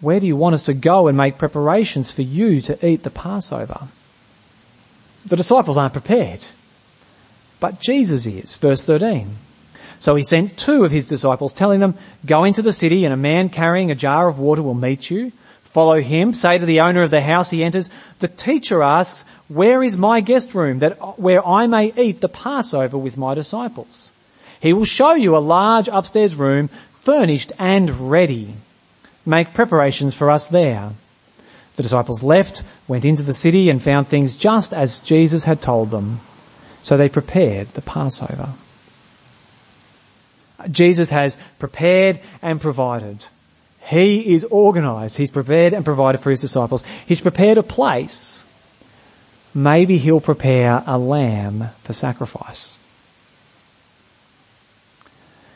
where 0.01 0.19
do 0.19 0.27
you 0.27 0.35
want 0.35 0.55
us 0.55 0.65
to 0.65 0.73
go 0.73 1.07
and 1.07 1.17
make 1.17 1.37
preparations 1.37 2.11
for 2.11 2.23
you 2.23 2.59
to 2.59 2.85
eat 2.85 3.03
the 3.03 3.09
Passover? 3.09 3.87
The 5.25 5.35
disciples 5.35 5.77
aren't 5.77 5.93
prepared, 5.93 6.45
but 7.59 7.79
Jesus 7.79 8.25
is. 8.25 8.55
Verse 8.57 8.83
13. 8.83 9.35
So 9.99 10.15
he 10.15 10.23
sent 10.23 10.57
two 10.57 10.85
of 10.85 10.91
his 10.91 11.05
disciples 11.05 11.51
telling 11.51 11.81
them, 11.81 11.95
go 12.25 12.45
into 12.45 12.61
the 12.61 12.71
city 12.71 13.03
and 13.03 13.13
a 13.13 13.17
man 13.17 13.49
carrying 13.49 13.91
a 13.91 13.95
jar 13.95 14.29
of 14.29 14.39
water 14.39 14.63
will 14.63 14.73
meet 14.73 15.09
you. 15.09 15.33
Follow 15.63 16.01
him, 16.01 16.33
say 16.33 16.57
to 16.57 16.65
the 16.65 16.79
owner 16.79 17.03
of 17.03 17.11
the 17.11 17.21
house 17.21 17.49
he 17.49 17.63
enters, 17.63 17.91
the 18.19 18.27
teacher 18.27 18.81
asks, 18.81 19.29
where 19.49 19.83
is 19.83 19.97
my 19.97 20.21
guest 20.21 20.55
room 20.55 20.79
that, 20.79 21.19
where 21.19 21.45
I 21.45 21.67
may 21.67 21.93
eat 21.95 22.21
the 22.21 22.29
Passover 22.29 22.97
with 22.97 23.17
my 23.17 23.35
disciples? 23.35 24.13
He 24.61 24.73
will 24.73 24.85
show 24.85 25.13
you 25.13 25.35
a 25.35 25.39
large 25.39 25.87
upstairs 25.87 26.33
room 26.33 26.69
furnished 26.99 27.51
and 27.59 28.09
ready. 28.09 28.53
Make 29.25 29.53
preparations 29.53 30.15
for 30.15 30.31
us 30.31 30.49
there. 30.49 30.91
The 31.79 31.83
disciples 31.83 32.23
left, 32.23 32.61
went 32.89 33.05
into 33.05 33.23
the 33.23 33.31
city 33.31 33.69
and 33.69 33.81
found 33.81 34.05
things 34.05 34.35
just 34.35 34.73
as 34.73 34.99
Jesus 34.99 35.45
had 35.45 35.61
told 35.61 35.91
them. 35.91 36.19
So 36.83 36.97
they 36.97 37.07
prepared 37.07 37.69
the 37.69 37.81
Passover. 37.81 38.49
Jesus 40.69 41.09
has 41.09 41.37
prepared 41.57 42.19
and 42.41 42.59
provided. 42.59 43.25
He 43.81 44.33
is 44.33 44.43
organized. 44.43 45.15
He's 45.15 45.31
prepared 45.31 45.73
and 45.73 45.85
provided 45.85 46.19
for 46.19 46.31
his 46.31 46.41
disciples. 46.41 46.83
He's 47.07 47.21
prepared 47.21 47.57
a 47.57 47.63
place. 47.63 48.43
maybe 49.53 49.97
he'll 49.97 50.19
prepare 50.19 50.83
a 50.85 50.97
lamb 50.97 51.69
for 51.83 51.93
sacrifice. 51.93 52.77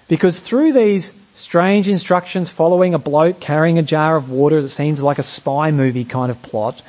Because 0.08 0.39
through 0.39 0.72
these 0.72 1.13
strange 1.34 1.88
instructions 1.88 2.50
following 2.50 2.94
a 2.94 3.00
bloke 3.00 3.40
carrying 3.40 3.78
a 3.78 3.84
jar 3.84 4.16
of 4.16 4.30
water 4.30 4.62
that 4.62 4.70
seems 4.70 5.02
like 5.02 5.20
a 5.20 5.24
spy 5.24 5.72
movie 5.72 6.06
kind 6.06 6.32
of 6.32 6.42
plot, 6.42 6.82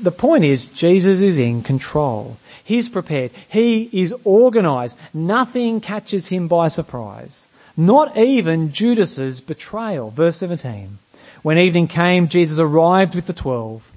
the 0.00 0.12
point 0.12 0.44
is 0.44 0.68
Jesus 0.68 1.20
is 1.20 1.38
in 1.38 1.62
control. 1.62 2.36
He's 2.64 2.88
prepared. 2.88 3.32
He 3.48 3.88
is 3.92 4.14
organized. 4.24 4.98
Nothing 5.12 5.80
catches 5.80 6.28
him 6.28 6.48
by 6.48 6.68
surprise. 6.68 7.48
Not 7.76 8.16
even 8.16 8.72
Judas's 8.72 9.40
betrayal. 9.40 10.10
Verse 10.10 10.36
17. 10.36 10.98
When 11.42 11.58
evening 11.58 11.88
came, 11.88 12.28
Jesus 12.28 12.58
arrived 12.58 13.14
with 13.14 13.26
the 13.26 13.32
twelve. 13.32 13.92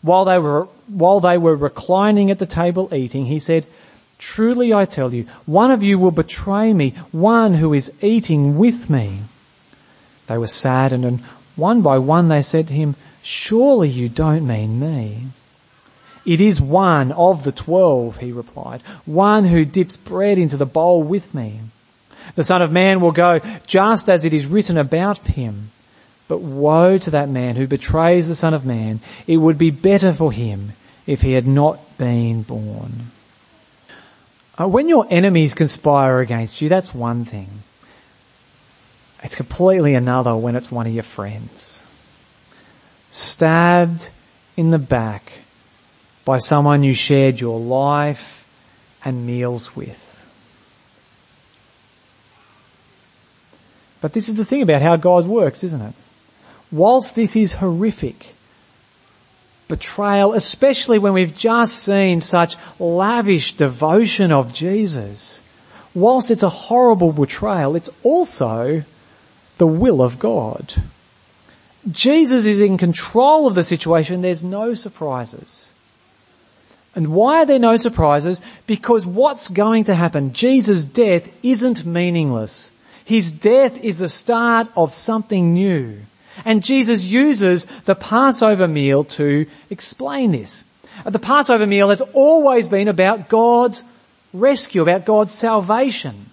While 0.00 0.24
they 0.24 0.38
were, 0.38 0.68
while 0.86 1.20
they 1.20 1.36
were 1.36 1.56
reclining 1.56 2.30
at 2.30 2.38
the 2.38 2.46
table 2.46 2.88
eating, 2.94 3.26
he 3.26 3.38
said, 3.38 3.66
Truly 4.18 4.72
I 4.72 4.84
tell 4.84 5.12
you, 5.12 5.26
one 5.44 5.70
of 5.70 5.82
you 5.82 5.98
will 5.98 6.10
betray 6.10 6.72
me, 6.72 6.94
one 7.12 7.54
who 7.54 7.74
is 7.74 7.92
eating 8.00 8.56
with 8.56 8.88
me. 8.88 9.20
They 10.26 10.38
were 10.38 10.46
saddened 10.46 11.04
and 11.04 11.20
one 11.54 11.82
by 11.82 11.98
one 11.98 12.28
they 12.28 12.42
said 12.42 12.68
to 12.68 12.74
him, 12.74 12.96
Surely 13.22 13.88
you 13.88 14.08
don't 14.08 14.46
mean 14.46 14.78
me. 14.80 15.22
It 16.24 16.40
is 16.40 16.60
one 16.60 17.12
of 17.12 17.44
the 17.44 17.52
twelve, 17.52 18.18
he 18.18 18.32
replied, 18.32 18.82
one 19.04 19.44
who 19.44 19.64
dips 19.64 19.96
bread 19.96 20.38
into 20.38 20.56
the 20.56 20.66
bowl 20.66 21.02
with 21.02 21.34
me. 21.34 21.60
The 22.34 22.44
Son 22.44 22.62
of 22.62 22.72
Man 22.72 23.00
will 23.00 23.12
go 23.12 23.40
just 23.66 24.10
as 24.10 24.24
it 24.24 24.34
is 24.34 24.46
written 24.46 24.76
about 24.76 25.18
him. 25.18 25.70
But 26.28 26.40
woe 26.40 26.98
to 26.98 27.10
that 27.12 27.28
man 27.28 27.54
who 27.54 27.68
betrays 27.68 28.26
the 28.26 28.34
Son 28.34 28.52
of 28.52 28.66
Man. 28.66 29.00
It 29.28 29.36
would 29.36 29.58
be 29.58 29.70
better 29.70 30.12
for 30.12 30.32
him 30.32 30.72
if 31.06 31.22
he 31.22 31.32
had 31.32 31.46
not 31.46 31.78
been 31.98 32.42
born. 32.42 33.12
Uh, 34.58 34.66
when 34.66 34.88
your 34.88 35.06
enemies 35.10 35.52
conspire 35.54 36.20
against 36.20 36.60
you, 36.60 36.68
that's 36.68 36.94
one 36.94 37.24
thing. 37.24 37.48
It's 39.22 39.34
completely 39.34 39.94
another 39.94 40.34
when 40.36 40.56
it's 40.56 40.70
one 40.70 40.86
of 40.86 40.94
your 40.94 41.02
friends. 41.02 41.86
Stabbed 43.10 44.10
in 44.56 44.70
the 44.70 44.78
back 44.78 45.40
by 46.24 46.38
someone 46.38 46.82
you 46.82 46.94
shared 46.94 47.40
your 47.40 47.60
life 47.60 48.48
and 49.04 49.26
meals 49.26 49.76
with. 49.76 50.04
But 54.00 54.12
this 54.12 54.28
is 54.28 54.36
the 54.36 54.44
thing 54.44 54.62
about 54.62 54.82
how 54.82 54.96
God 54.96 55.26
works, 55.26 55.64
isn't 55.64 55.80
it? 55.80 55.94
Whilst 56.70 57.14
this 57.14 57.36
is 57.36 57.54
horrific, 57.54 58.35
betrayal, 59.68 60.32
especially 60.32 60.98
when 60.98 61.12
we've 61.12 61.36
just 61.36 61.78
seen 61.82 62.20
such 62.20 62.56
lavish 62.78 63.54
devotion 63.54 64.32
of 64.32 64.54
Jesus, 64.54 65.42
whilst 65.94 66.30
it's 66.30 66.42
a 66.42 66.48
horrible 66.48 67.12
betrayal, 67.12 67.76
it's 67.76 67.90
also 68.02 68.84
the 69.58 69.66
will 69.66 70.02
of 70.02 70.18
God. 70.18 70.74
Jesus 71.90 72.46
is 72.46 72.60
in 72.60 72.78
control 72.78 73.46
of 73.46 73.54
the 73.54 73.62
situation. 73.62 74.22
There's 74.22 74.42
no 74.42 74.74
surprises. 74.74 75.72
And 76.94 77.08
why 77.08 77.42
are 77.42 77.46
there 77.46 77.58
no 77.58 77.76
surprises? 77.76 78.40
Because 78.66 79.06
what's 79.06 79.48
going 79.48 79.84
to 79.84 79.94
happen? 79.94 80.32
Jesus' 80.32 80.84
death 80.84 81.30
isn't 81.44 81.84
meaningless. 81.84 82.72
His 83.04 83.30
death 83.30 83.78
is 83.84 83.98
the 83.98 84.08
start 84.08 84.68
of 84.76 84.92
something 84.92 85.52
new. 85.52 85.98
And 86.44 86.62
Jesus 86.62 87.04
uses 87.04 87.66
the 87.84 87.94
Passover 87.94 88.68
meal 88.68 89.04
to 89.04 89.46
explain 89.70 90.32
this. 90.32 90.64
The 91.04 91.18
Passover 91.18 91.66
meal 91.66 91.90
has 91.90 92.00
always 92.12 92.68
been 92.68 92.88
about 92.88 93.28
God's 93.28 93.84
rescue, 94.32 94.82
about 94.82 95.04
God's 95.04 95.32
salvation. 95.32 96.26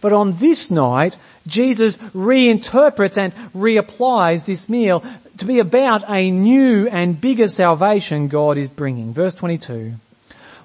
But 0.00 0.12
on 0.12 0.32
this 0.32 0.70
night, 0.70 1.16
Jesus 1.46 1.96
reinterprets 1.96 3.18
and 3.18 3.32
reapplies 3.52 4.46
this 4.46 4.68
meal 4.68 5.04
to 5.38 5.44
be 5.44 5.58
about 5.58 6.04
a 6.08 6.30
new 6.30 6.88
and 6.88 7.20
bigger 7.20 7.48
salvation 7.48 8.28
God 8.28 8.58
is 8.58 8.68
bringing. 8.68 9.12
Verse 9.12 9.34
22. 9.34 9.94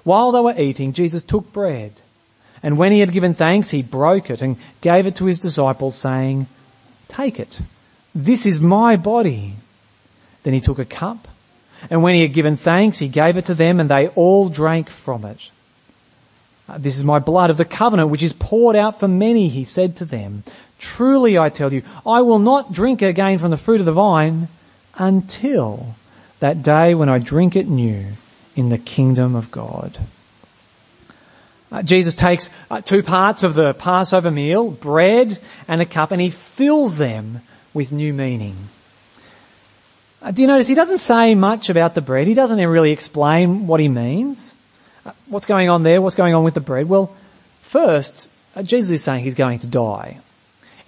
While 0.04 0.32
they 0.32 0.40
were 0.40 0.58
eating, 0.58 0.92
Jesus 0.92 1.22
took 1.22 1.52
bread, 1.52 1.92
and 2.62 2.78
when 2.78 2.92
he 2.92 3.00
had 3.00 3.12
given 3.12 3.34
thanks, 3.34 3.70
he 3.70 3.82
broke 3.82 4.30
it 4.30 4.42
and 4.42 4.56
gave 4.80 5.06
it 5.06 5.16
to 5.16 5.26
his 5.26 5.38
disciples 5.38 5.96
saying, 5.96 6.46
take 7.08 7.38
it. 7.38 7.60
This 8.14 8.46
is 8.46 8.60
my 8.60 8.96
body. 8.96 9.54
Then 10.42 10.54
he 10.54 10.60
took 10.60 10.78
a 10.78 10.84
cup, 10.84 11.28
and 11.90 12.02
when 12.02 12.14
he 12.14 12.22
had 12.22 12.32
given 12.32 12.56
thanks, 12.56 12.98
he 12.98 13.08
gave 13.08 13.36
it 13.36 13.46
to 13.46 13.54
them, 13.54 13.80
and 13.80 13.90
they 13.90 14.08
all 14.08 14.48
drank 14.48 14.88
from 14.88 15.24
it. 15.24 15.50
Uh, 16.68 16.78
this 16.78 16.98
is 16.98 17.04
my 17.04 17.18
blood 17.18 17.50
of 17.50 17.56
the 17.56 17.64
covenant, 17.64 18.10
which 18.10 18.22
is 18.22 18.32
poured 18.32 18.76
out 18.76 19.00
for 19.00 19.08
many, 19.08 19.48
he 19.48 19.64
said 19.64 19.96
to 19.96 20.04
them. 20.04 20.42
Truly 20.78 21.38
I 21.38 21.48
tell 21.48 21.72
you, 21.72 21.82
I 22.06 22.22
will 22.22 22.38
not 22.38 22.72
drink 22.72 23.02
again 23.02 23.38
from 23.38 23.50
the 23.50 23.56
fruit 23.56 23.80
of 23.80 23.86
the 23.86 23.92
vine 23.92 24.48
until 24.96 25.94
that 26.40 26.62
day 26.62 26.94
when 26.94 27.08
I 27.08 27.18
drink 27.18 27.56
it 27.56 27.68
new 27.68 28.12
in 28.54 28.68
the 28.68 28.78
kingdom 28.78 29.34
of 29.34 29.50
God. 29.50 29.98
Uh, 31.70 31.82
Jesus 31.82 32.14
takes 32.14 32.48
uh, 32.70 32.80
two 32.80 33.02
parts 33.02 33.42
of 33.42 33.54
the 33.54 33.74
Passover 33.74 34.30
meal, 34.30 34.70
bread 34.70 35.38
and 35.66 35.80
a 35.82 35.86
cup, 35.86 36.12
and 36.12 36.20
he 36.20 36.30
fills 36.30 36.96
them 36.98 37.40
with 37.74 37.92
new 37.92 38.12
meaning. 38.12 38.56
Uh, 40.20 40.32
do 40.32 40.42
you 40.42 40.48
notice 40.48 40.66
he 40.66 40.74
doesn't 40.74 40.98
say 40.98 41.34
much 41.34 41.70
about 41.70 41.94
the 41.94 42.00
bread? 42.00 42.26
He 42.26 42.34
doesn't 42.34 42.58
really 42.58 42.90
explain 42.90 43.66
what 43.66 43.78
he 43.78 43.88
means. 43.88 44.56
Uh, 45.06 45.12
what's 45.26 45.46
going 45.46 45.68
on 45.68 45.84
there? 45.84 46.02
What's 46.02 46.16
going 46.16 46.34
on 46.34 46.42
with 46.42 46.54
the 46.54 46.60
bread? 46.60 46.88
Well, 46.88 47.14
first, 47.62 48.30
uh, 48.56 48.62
Jesus 48.62 48.90
is 48.90 49.04
saying 49.04 49.22
he's 49.22 49.34
going 49.34 49.60
to 49.60 49.66
die. 49.66 50.18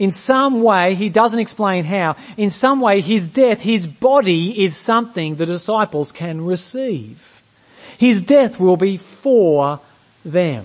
In 0.01 0.13
some 0.13 0.63
way, 0.63 0.95
he 0.95 1.11
doesn't 1.11 1.39
explain 1.39 1.85
how. 1.85 2.17
In 2.37 2.51
some 2.51 2.81
way, 2.81 3.03
his 3.03 3.29
death, 3.29 3.61
his 3.61 3.87
body 3.87 4.65
is 4.65 4.75
something 4.75 5.35
the 5.37 5.47
disciples 5.47 6.11
can 6.11 6.45
receive. 6.45 7.43
His 7.99 8.23
death 8.23 8.59
will 8.59 8.79
be 8.79 8.97
for 8.97 9.79
them. 10.25 10.65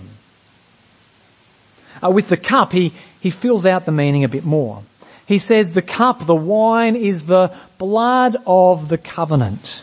Uh, 2.02 2.10
with 2.10 2.28
the 2.28 2.36
cup, 2.36 2.72
he, 2.72 2.92
he 3.20 3.30
fills 3.30 3.66
out 3.66 3.84
the 3.84 3.92
meaning 3.92 4.24
a 4.24 4.28
bit 4.28 4.44
more. 4.44 4.82
He 5.26 5.38
says 5.38 5.72
the 5.72 5.82
cup, 5.82 6.24
the 6.24 6.34
wine 6.34 6.94
is 6.96 7.26
the 7.26 7.54
blood 7.78 8.36
of 8.46 8.88
the 8.88 8.98
covenant. 8.98 9.82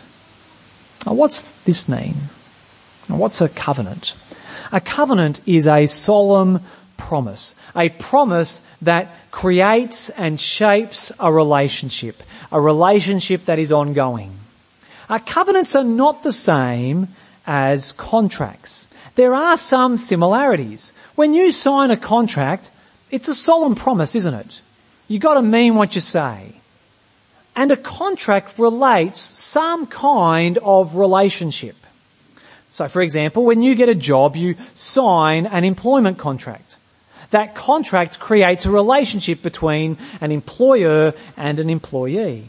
Now 1.05 1.13
what's 1.13 1.41
this 1.63 1.89
mean? 1.89 2.15
Now 3.09 3.17
what's 3.17 3.41
a 3.41 3.49
covenant? 3.49 4.13
A 4.71 4.79
covenant 4.79 5.41
is 5.45 5.67
a 5.67 5.85
solemn 5.87 6.61
promise. 6.97 7.55
A 7.75 7.89
promise 7.89 8.61
that 8.81 9.15
creates 9.31 10.09
and 10.09 10.39
shapes 10.39 11.11
a 11.19 11.31
relationship. 11.31 12.23
A 12.51 12.61
relationship 12.61 13.45
that 13.45 13.59
is 13.59 13.71
ongoing. 13.71 14.31
Our 15.09 15.19
covenants 15.19 15.75
are 15.75 15.83
not 15.83 16.23
the 16.23 16.31
same 16.31 17.09
as 17.45 17.91
contracts. 17.91 18.87
There 19.15 19.35
are 19.35 19.57
some 19.57 19.97
similarities. 19.97 20.93
When 21.15 21.33
you 21.33 21.51
sign 21.51 21.91
a 21.91 21.97
contract, 21.97 22.71
it's 23.11 23.27
a 23.27 23.35
solemn 23.35 23.75
promise, 23.75 24.15
isn't 24.15 24.33
it? 24.33 24.61
You 25.07 25.19
gotta 25.19 25.41
mean 25.41 25.75
what 25.75 25.95
you 25.95 26.01
say. 26.01 26.53
And 27.55 27.71
a 27.71 27.77
contract 27.77 28.57
relates 28.57 29.19
some 29.19 29.85
kind 29.85 30.57
of 30.57 30.95
relationship. 30.95 31.75
So 32.71 32.87
for 32.87 33.01
example, 33.01 33.45
when 33.45 33.61
you 33.61 33.75
get 33.75 33.89
a 33.89 33.95
job, 33.95 34.35
you 34.35 34.55
sign 34.73 35.45
an 35.45 35.63
employment 35.63 36.17
contract. 36.17 36.77
That 37.29 37.55
contract 37.55 38.19
creates 38.19 38.65
a 38.65 38.71
relationship 38.71 39.41
between 39.41 39.97
an 40.21 40.31
employer 40.31 41.13
and 41.37 41.59
an 41.59 41.69
employee. 41.69 42.45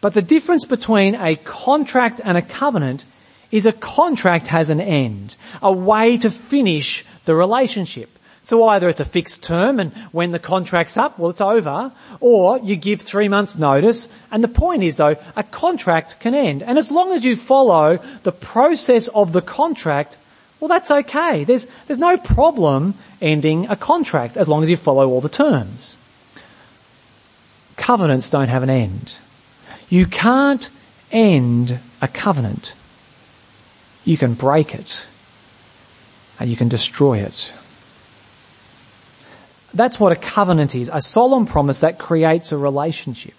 But 0.00 0.14
the 0.14 0.22
difference 0.22 0.64
between 0.64 1.14
a 1.16 1.36
contract 1.36 2.20
and 2.24 2.36
a 2.36 2.42
covenant 2.42 3.04
is 3.50 3.66
a 3.66 3.72
contract 3.72 4.48
has 4.48 4.70
an 4.70 4.80
end, 4.80 5.36
a 5.62 5.72
way 5.72 6.18
to 6.18 6.30
finish 6.30 7.04
the 7.24 7.34
relationship. 7.34 8.15
So 8.46 8.68
either 8.68 8.88
it's 8.88 9.00
a 9.00 9.04
fixed 9.04 9.42
term 9.42 9.80
and 9.80 9.92
when 10.12 10.30
the 10.30 10.38
contract's 10.38 10.96
up, 10.96 11.18
well 11.18 11.30
it's 11.30 11.40
over, 11.40 11.90
or 12.20 12.60
you 12.60 12.76
give 12.76 13.00
three 13.00 13.26
months 13.26 13.58
notice 13.58 14.08
and 14.30 14.44
the 14.44 14.46
point 14.46 14.84
is 14.84 14.98
though, 14.98 15.16
a 15.34 15.42
contract 15.42 16.20
can 16.20 16.32
end. 16.32 16.62
And 16.62 16.78
as 16.78 16.92
long 16.92 17.10
as 17.10 17.24
you 17.24 17.34
follow 17.34 17.98
the 18.22 18.30
process 18.30 19.08
of 19.08 19.32
the 19.32 19.42
contract, 19.42 20.16
well 20.60 20.68
that's 20.68 20.92
okay. 20.92 21.42
There's, 21.42 21.66
there's 21.88 21.98
no 21.98 22.16
problem 22.16 22.94
ending 23.20 23.68
a 23.68 23.74
contract 23.74 24.36
as 24.36 24.46
long 24.46 24.62
as 24.62 24.70
you 24.70 24.76
follow 24.76 25.08
all 25.08 25.20
the 25.20 25.28
terms. 25.28 25.98
Covenants 27.74 28.30
don't 28.30 28.46
have 28.46 28.62
an 28.62 28.70
end. 28.70 29.16
You 29.88 30.06
can't 30.06 30.70
end 31.10 31.80
a 32.00 32.06
covenant. 32.06 32.74
You 34.04 34.16
can 34.16 34.34
break 34.34 34.72
it 34.72 35.04
and 36.38 36.48
you 36.48 36.54
can 36.54 36.68
destroy 36.68 37.18
it. 37.18 37.52
That's 39.76 40.00
what 40.00 40.12
a 40.12 40.16
covenant 40.16 40.74
is, 40.74 40.90
a 40.92 41.00
solemn 41.00 41.46
promise 41.46 41.80
that 41.80 41.98
creates 41.98 42.52
a 42.52 42.56
relationship. 42.56 43.34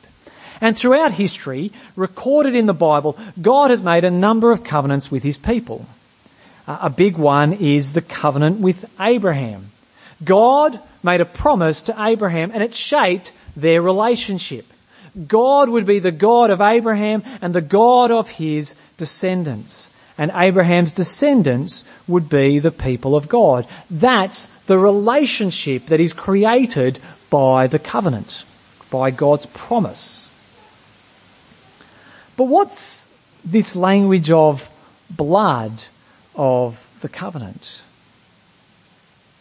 And 0.62 0.78
throughout 0.78 1.12
history, 1.12 1.72
recorded 1.96 2.56
in 2.56 2.66
the 2.66 2.74
Bible, 2.74 3.18
God 3.40 3.72
has 3.72 3.84
made 3.84 4.04
a 4.04 4.12
number 4.12 4.52
of 4.52 4.64
covenants 4.64 5.12
with 5.12 5.24
his 5.24 5.38
people. 5.38 5.86
Uh, 6.68 6.80
a 6.82 6.90
big 6.90 7.18
one 7.18 7.54
is 7.54 7.94
the 7.94 8.02
covenant 8.02 8.60
with 8.60 8.86
Abraham. 9.00 9.72
God 10.24 10.80
made 11.04 11.22
a 11.22 11.26
promise 11.26 11.84
to 11.84 11.96
Abraham 12.00 12.52
and 12.52 12.64
it 12.64 12.74
shaped 12.74 13.34
their 13.56 13.82
relationship. 13.82 14.66
God 15.28 15.70
would 15.70 15.86
be 15.86 16.00
the 16.00 16.12
God 16.12 16.50
of 16.50 16.62
Abraham 16.62 17.24
and 17.42 17.54
the 17.54 17.62
God 17.62 18.12
of 18.12 18.28
his 18.28 18.76
descendants. 18.98 19.90
And 20.18 20.32
Abraham's 20.34 20.92
descendants 20.92 21.86
would 22.08 22.28
be 22.28 22.60
the 22.60 22.72
people 22.72 23.16
of 23.16 23.30
God. 23.30 23.68
That's 23.90 24.48
the 24.66 24.80
relationship 24.80 25.88
that 25.88 26.00
is 26.00 26.14
created 26.14 27.00
by 27.30 27.68
the 27.68 27.80
covenant, 27.80 28.44
by 28.90 29.12
God's 29.12 29.46
promise. 29.46 30.32
But 32.36 32.46
what's 32.46 33.08
this 33.46 33.76
language 33.76 34.32
of 34.32 34.70
blood 35.10 35.84
of 36.36 37.00
the 37.02 37.10
covenant? 37.10 37.82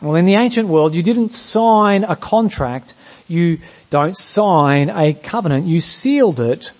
Well, 0.00 0.16
in 0.16 0.26
the 0.26 0.34
ancient 0.34 0.68
world, 0.68 0.94
you 0.94 1.02
didn't 1.02 1.32
sign 1.32 2.04
a 2.04 2.16
contract. 2.16 2.92
You 3.28 3.58
don't 3.88 4.16
sign 4.16 4.90
a 4.90 5.14
covenant. 5.14 5.66
You 5.66 5.80
sealed 5.80 6.38
it 6.38 6.72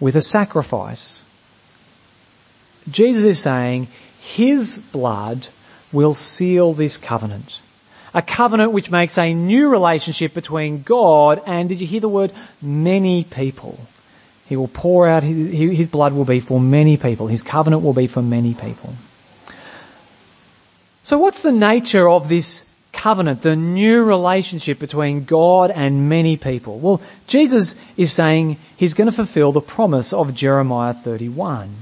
with 0.00 0.16
a 0.16 0.22
sacrifice. 0.22 1.22
Jesus 2.90 3.24
is 3.24 3.40
saying 3.40 3.88
his 4.20 4.78
blood 4.78 5.48
will 5.92 6.14
seal 6.14 6.72
this 6.72 6.96
covenant. 6.96 7.60
A 8.14 8.22
covenant 8.22 8.72
which 8.72 8.90
makes 8.90 9.16
a 9.16 9.32
new 9.32 9.68
relationship 9.68 10.34
between 10.34 10.82
God 10.82 11.40
and, 11.46 11.68
did 11.68 11.80
you 11.80 11.86
hear 11.86 12.00
the 12.00 12.08
word, 12.08 12.32
many 12.60 13.24
people. 13.24 13.78
He 14.48 14.56
will 14.56 14.68
pour 14.68 15.08
out, 15.08 15.22
his, 15.22 15.50
his 15.50 15.88
blood 15.88 16.12
will 16.12 16.26
be 16.26 16.40
for 16.40 16.60
many 16.60 16.96
people. 16.96 17.26
His 17.26 17.42
covenant 17.42 17.82
will 17.82 17.94
be 17.94 18.06
for 18.06 18.22
many 18.22 18.54
people. 18.54 18.94
So 21.02 21.18
what's 21.18 21.40
the 21.40 21.52
nature 21.52 22.08
of 22.08 22.28
this 22.28 22.68
covenant, 22.92 23.42
the 23.42 23.56
new 23.56 24.04
relationship 24.04 24.78
between 24.78 25.24
God 25.24 25.70
and 25.70 26.08
many 26.08 26.36
people? 26.36 26.78
Well, 26.78 27.00
Jesus 27.26 27.76
is 27.96 28.12
saying 28.12 28.58
he's 28.76 28.94
going 28.94 29.08
to 29.08 29.16
fulfill 29.16 29.52
the 29.52 29.60
promise 29.60 30.12
of 30.12 30.34
Jeremiah 30.34 30.92
31. 30.92 31.74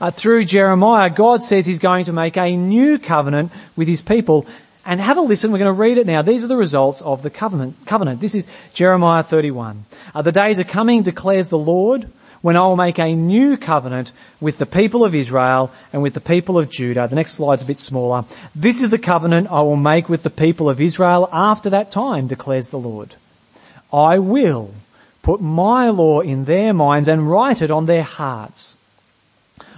Uh, 0.00 0.10
through 0.10 0.44
Jeremiah, 0.44 1.10
God 1.10 1.42
says 1.42 1.66
he's 1.66 1.78
going 1.78 2.06
to 2.06 2.12
make 2.12 2.36
a 2.36 2.56
new 2.56 2.98
covenant 2.98 3.52
with 3.76 3.88
his 3.88 4.02
people. 4.02 4.46
And 4.84 5.00
have 5.00 5.18
a 5.18 5.20
listen, 5.20 5.50
we're 5.50 5.58
going 5.58 5.66
to 5.66 5.72
read 5.72 5.98
it 5.98 6.06
now. 6.06 6.22
These 6.22 6.44
are 6.44 6.48
the 6.48 6.56
results 6.56 7.02
of 7.02 7.22
the 7.22 7.30
covenant. 7.30 7.76
covenant. 7.86 8.20
This 8.20 8.34
is 8.34 8.46
Jeremiah 8.72 9.22
31. 9.24 9.84
Uh, 10.14 10.22
the 10.22 10.32
days 10.32 10.60
are 10.60 10.64
coming, 10.64 11.02
declares 11.02 11.48
the 11.48 11.58
Lord, 11.58 12.08
when 12.40 12.56
I 12.56 12.60
will 12.60 12.76
make 12.76 13.00
a 13.00 13.14
new 13.14 13.56
covenant 13.56 14.12
with 14.40 14.58
the 14.58 14.66
people 14.66 15.04
of 15.04 15.14
Israel 15.14 15.72
and 15.92 16.02
with 16.02 16.14
the 16.14 16.20
people 16.20 16.58
of 16.58 16.70
Judah. 16.70 17.08
The 17.08 17.16
next 17.16 17.32
slide's 17.32 17.64
a 17.64 17.66
bit 17.66 17.80
smaller. 17.80 18.24
This 18.54 18.80
is 18.80 18.90
the 18.90 18.98
covenant 18.98 19.48
I 19.50 19.62
will 19.62 19.74
make 19.74 20.08
with 20.08 20.22
the 20.22 20.30
people 20.30 20.70
of 20.70 20.80
Israel 20.80 21.28
after 21.32 21.70
that 21.70 21.90
time, 21.90 22.28
declares 22.28 22.68
the 22.68 22.78
Lord. 22.78 23.16
I 23.92 24.20
will 24.20 24.74
put 25.22 25.40
my 25.40 25.88
law 25.88 26.20
in 26.20 26.44
their 26.44 26.72
minds 26.72 27.08
and 27.08 27.28
write 27.28 27.62
it 27.62 27.70
on 27.72 27.86
their 27.86 28.04
hearts. 28.04 28.76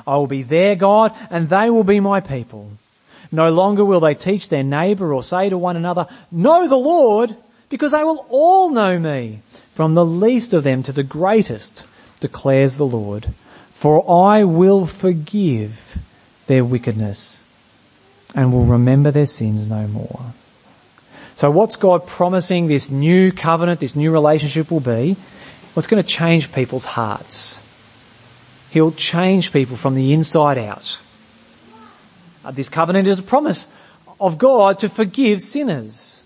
I 0.09 0.17
will 0.17 0.27
be 0.27 0.43
their 0.43 0.75
God 0.75 1.15
and 1.31 1.49
they 1.49 1.69
will 1.69 1.85
be 1.85 2.01
my 2.01 2.21
people. 2.21 2.71
No 3.31 3.53
longer 3.53 3.85
will 3.85 4.01
they 4.01 4.15
teach 4.15 4.49
their 4.49 4.63
neighbor 4.65 5.13
or 5.13 5.23
say 5.23 5.51
to 5.51 5.59
one 5.59 5.77
another, 5.77 6.07
know 6.33 6.67
the 6.67 6.77
Lord, 6.77 7.37
because 7.69 7.93
they 7.93 8.03
will 8.03 8.27
all 8.31 8.71
know 8.71 8.99
me, 8.99 9.41
from 9.75 9.95
the 9.95 10.05
least 10.05 10.55
of 10.55 10.63
them 10.63 10.83
to 10.85 10.93
the 10.93 11.03
greatest 11.03 11.87
declares 12.21 12.79
the 12.79 12.87
Lord, 12.87 13.27
for 13.73 14.29
I 14.31 14.45
will 14.45 14.87
forgive 14.87 15.99
their 16.47 16.65
wickedness 16.65 17.45
and 18.35 18.53
will 18.53 18.65
remember 18.65 19.11
their 19.11 19.27
sins 19.27 19.69
no 19.69 19.87
more. 19.87 20.21
So 21.37 21.51
what's 21.51 21.77
God 21.77 22.07
promising 22.07 22.67
this 22.67 22.91
new 22.91 23.31
covenant, 23.31 23.79
this 23.79 23.95
new 23.95 24.11
relationship 24.11 24.71
will 24.71 24.81
be? 24.81 25.17
What's 25.75 25.87
going 25.87 26.03
to 26.03 26.09
change 26.09 26.53
people's 26.53 26.85
hearts? 26.85 27.63
He'll 28.71 28.93
change 28.93 29.53
people 29.53 29.77
from 29.77 29.95
the 29.95 30.13
inside 30.13 30.59
out. 30.59 31.01
Uh, 32.45 32.51
this 32.51 32.69
covenant 32.69 33.09
is 33.09 33.19
a 33.19 33.23
promise 33.23 33.67
of 34.21 34.39
God 34.39 34.81
to 34.81 34.89
forgive 34.89 35.41
sinners. 35.41 36.25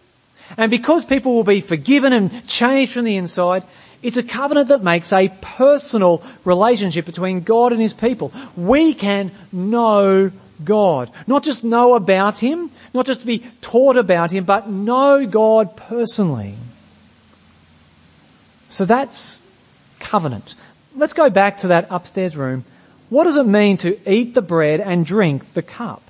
And 0.57 0.71
because 0.71 1.05
people 1.05 1.35
will 1.35 1.45
be 1.45 1.61
forgiven 1.61 2.13
and 2.13 2.47
changed 2.47 2.93
from 2.93 3.05
the 3.05 3.17
inside, 3.17 3.65
it's 4.03 4.17
a 4.17 4.23
covenant 4.23 4.69
that 4.69 4.83
makes 4.83 5.13
a 5.13 5.29
personal 5.41 6.23
relationship 6.45 7.07
between 7.07 7.43
God 7.43 7.73
and 7.73 7.81
His 7.81 7.93
people. 7.93 8.33
We 8.57 8.95
can 8.95 9.31
know 9.53 10.33
God. 10.65 11.11
Not 11.27 11.45
just 11.45 11.65
know 11.65 11.95
about 11.95 12.39
Him, 12.39 12.71
not 12.93 13.07
just 13.07 13.25
be 13.25 13.45
taught 13.61 13.97
about 13.97 14.31
Him, 14.33 14.45
but 14.45 14.69
know 14.69 15.27
God 15.27 15.77
personally. 15.77 16.57
So 18.69 18.85
that's 18.85 19.41
covenant. 20.01 20.55
Let's 20.95 21.15
go 21.15 21.31
back 21.31 21.59
to 21.59 21.69
that 21.69 21.87
upstairs 21.91 22.37
room. 22.37 22.65
What 23.09 23.25
does 23.25 23.37
it 23.37 23.47
mean 23.47 23.77
to 23.79 23.99
eat 24.11 24.35
the 24.35 24.43
bread 24.43 24.81
and 24.81 25.05
drink 25.05 25.55
the 25.55 25.63
cup? 25.63 26.03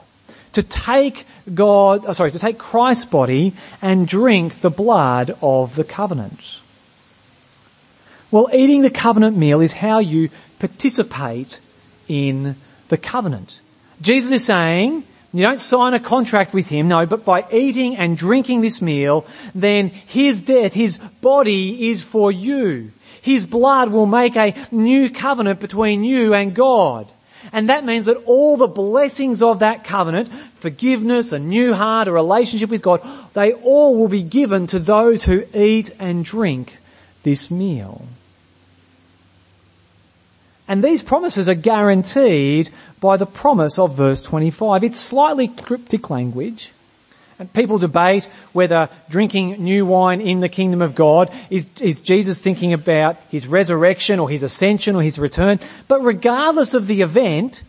To 0.52 0.62
take 0.62 1.26
God, 1.52 2.04
oh, 2.06 2.12
sorry, 2.12 2.30
to 2.30 2.38
take 2.38 2.58
Christ's 2.58 3.06
body 3.06 3.54
and 3.80 4.06
drink 4.06 4.60
the 4.60 4.70
blood 4.70 5.36
of 5.40 5.74
the 5.74 5.84
covenant. 5.84 6.58
Well, 8.30 8.48
eating 8.52 8.82
the 8.82 8.90
covenant 8.90 9.36
meal 9.36 9.60
is 9.60 9.72
how 9.72 9.98
you 9.98 10.30
participate 10.58 11.60
in 12.08 12.56
the 12.88 12.96
covenant. 12.96 13.60
Jesus 14.00 14.30
is 14.30 14.44
saying, 14.44 15.04
you 15.32 15.42
don't 15.42 15.60
sign 15.60 15.94
a 15.94 16.00
contract 16.00 16.52
with 16.52 16.68
him, 16.68 16.88
no, 16.88 17.06
but 17.06 17.24
by 17.24 17.46
eating 17.50 17.96
and 17.96 18.16
drinking 18.16 18.60
this 18.60 18.82
meal, 18.82 19.26
then 19.54 19.88
his 19.88 20.42
death, 20.42 20.74
his 20.74 20.98
body 21.20 21.90
is 21.90 22.04
for 22.04 22.30
you. 22.30 22.92
His 23.20 23.46
blood 23.46 23.90
will 23.90 24.06
make 24.06 24.36
a 24.36 24.54
new 24.70 25.10
covenant 25.10 25.60
between 25.60 26.04
you 26.04 26.34
and 26.34 26.54
God. 26.54 27.10
And 27.52 27.68
that 27.68 27.84
means 27.84 28.06
that 28.06 28.22
all 28.24 28.56
the 28.56 28.68
blessings 28.68 29.42
of 29.42 29.58
that 29.60 29.84
covenant, 29.84 30.28
forgiveness, 30.28 31.32
a 31.32 31.38
new 31.38 31.74
heart, 31.74 32.08
a 32.08 32.12
relationship 32.12 32.70
with 32.70 32.82
God, 32.82 33.00
they 33.34 33.52
all 33.52 33.96
will 33.96 34.08
be 34.08 34.22
given 34.22 34.66
to 34.68 34.78
those 34.78 35.24
who 35.24 35.44
eat 35.54 35.90
and 35.98 36.24
drink 36.24 36.78
this 37.24 37.50
meal. 37.50 38.06
And 40.68 40.82
these 40.82 41.02
promises 41.02 41.48
are 41.48 41.54
guaranteed 41.54 42.70
by 43.00 43.16
the 43.16 43.26
promise 43.26 43.78
of 43.78 43.96
verse 43.96 44.22
25. 44.22 44.84
It's 44.84 45.00
slightly 45.00 45.48
cryptic 45.48 46.08
language. 46.08 46.71
People 47.52 47.78
debate 47.78 48.24
whether 48.52 48.88
drinking 49.08 49.62
new 49.62 49.86
wine 49.86 50.20
in 50.20 50.40
the 50.40 50.48
kingdom 50.48 50.82
of 50.82 50.94
God 50.94 51.32
is, 51.50 51.68
is 51.80 52.02
Jesus 52.02 52.42
thinking 52.42 52.72
about 52.72 53.16
his 53.30 53.46
resurrection 53.46 54.18
or 54.18 54.28
his 54.28 54.42
ascension 54.42 54.96
or 54.96 55.02
his 55.02 55.18
return. 55.18 55.60
But 55.88 56.02
regardless 56.02 56.74
of 56.74 56.86
the 56.86 57.02
event, 57.02 57.62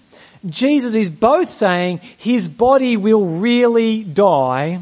Jesus 0.45 0.93
is 0.93 1.09
both 1.09 1.49
saying 1.49 2.01
his 2.17 2.47
body 2.47 2.97
will 2.97 3.25
really 3.25 4.03
die. 4.03 4.81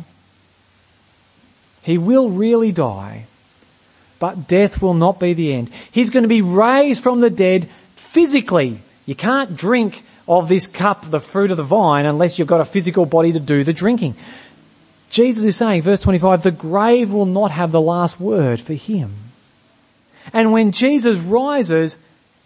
He 1.84 1.98
will 1.98 2.30
really 2.30 2.72
die. 2.72 3.26
But 4.20 4.48
death 4.48 4.82
will 4.82 4.94
not 4.94 5.20
be 5.20 5.34
the 5.34 5.54
end. 5.54 5.70
He's 5.92 6.10
going 6.10 6.24
to 6.24 6.30
be 6.30 6.42
raised 6.42 7.02
from 7.02 7.22
the 7.22 7.30
dead 7.30 7.68
physically. 7.96 8.80
You 9.06 9.16
can't 9.16 9.56
drink 9.56 10.04
of 10.28 10.48
this 10.48 10.68
cup, 10.68 11.10
the 11.10 11.20
fruit 11.20 11.52
of 11.52 11.58
the 11.58 11.64
vine, 11.64 12.06
unless 12.06 12.38
you've 12.38 12.48
got 12.48 12.62
a 12.62 12.66
physical 12.66 13.06
body 13.06 13.32
to 13.32 13.40
do 13.40 13.64
the 13.64 13.74
drinking. 13.74 14.16
Jesus 15.12 15.44
is 15.44 15.58
saying, 15.58 15.82
verse 15.82 16.00
25, 16.00 16.42
the 16.44 16.52
grave 16.52 17.12
will 17.12 17.26
not 17.26 17.52
have 17.52 17.72
the 17.72 17.82
last 17.82 18.20
word 18.20 18.60
for 18.60 18.74
him. 18.74 19.14
And 20.34 20.52
when 20.52 20.72
Jesus 20.72 21.20
rises, 21.20 21.98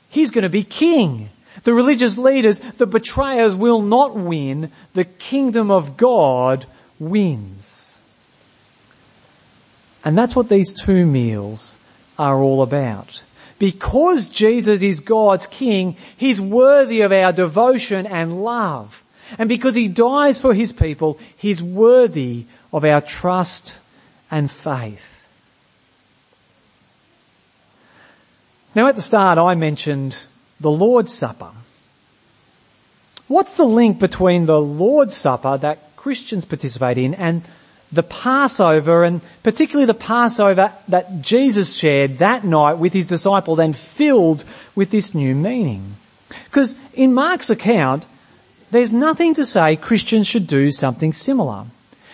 he's 0.09 0.31
going 0.31 0.43
to 0.43 0.49
be 0.49 0.63
king. 0.63 1.29
The 1.63 1.73
religious 1.73 2.17
leaders, 2.17 2.59
the 2.59 2.87
betrayers 2.87 3.55
will 3.55 3.81
not 3.81 4.15
win. 4.15 4.71
The 4.93 5.05
kingdom 5.05 5.71
of 5.71 5.95
God 5.95 6.65
wins. 6.99 7.99
And 10.03 10.17
that's 10.17 10.35
what 10.35 10.49
these 10.49 10.73
two 10.73 11.05
meals 11.05 11.77
are 12.17 12.41
all 12.41 12.61
about 12.61 13.21
because 13.59 14.29
Jesus 14.29 14.81
is 14.81 14.99
God's 14.99 15.47
King, 15.47 15.95
He's 16.17 16.41
worthy 16.41 17.01
of 17.01 17.11
our 17.11 17.31
devotion 17.31 18.05
and 18.05 18.43
love. 18.43 19.03
And 19.37 19.49
because 19.49 19.75
He 19.75 19.87
dies 19.87 20.39
for 20.39 20.53
His 20.53 20.71
people, 20.71 21.19
He's 21.35 21.61
worthy 21.61 22.45
of 22.71 22.85
our 22.85 23.01
trust 23.01 23.79
and 24.31 24.49
faith. 24.49 25.27
Now 28.75 28.87
at 28.87 28.95
the 28.95 29.01
start 29.01 29.37
I 29.37 29.55
mentioned 29.55 30.17
the 30.59 30.71
Lord's 30.71 31.13
Supper. 31.13 31.51
What's 33.27 33.55
the 33.57 33.63
link 33.63 33.99
between 33.99 34.45
the 34.45 34.59
Lord's 34.59 35.15
Supper 35.15 35.57
that 35.57 35.95
Christians 35.95 36.45
participate 36.45 36.97
in 36.97 37.13
and 37.15 37.41
the 37.91 38.03
Passover 38.03 39.03
and 39.03 39.21
particularly 39.41 39.85
the 39.85 39.93
Passover 39.93 40.71
that 40.89 41.21
Jesus 41.21 41.75
shared 41.75 42.19
that 42.19 42.43
night 42.43 42.77
with 42.77 42.93
his 42.93 43.07
disciples 43.07 43.59
and 43.59 43.75
filled 43.75 44.43
with 44.75 44.91
this 44.91 45.15
new 45.15 45.33
meaning. 45.33 45.95
Because 46.45 46.75
in 46.93 47.13
Mark's 47.13 47.49
account, 47.49 48.05
there's 48.71 48.93
nothing 48.93 49.35
to 49.35 49.45
say 49.45 49.75
Christians 49.75 50.27
should 50.27 50.47
do 50.47 50.71
something 50.71 51.13
similar. 51.13 51.65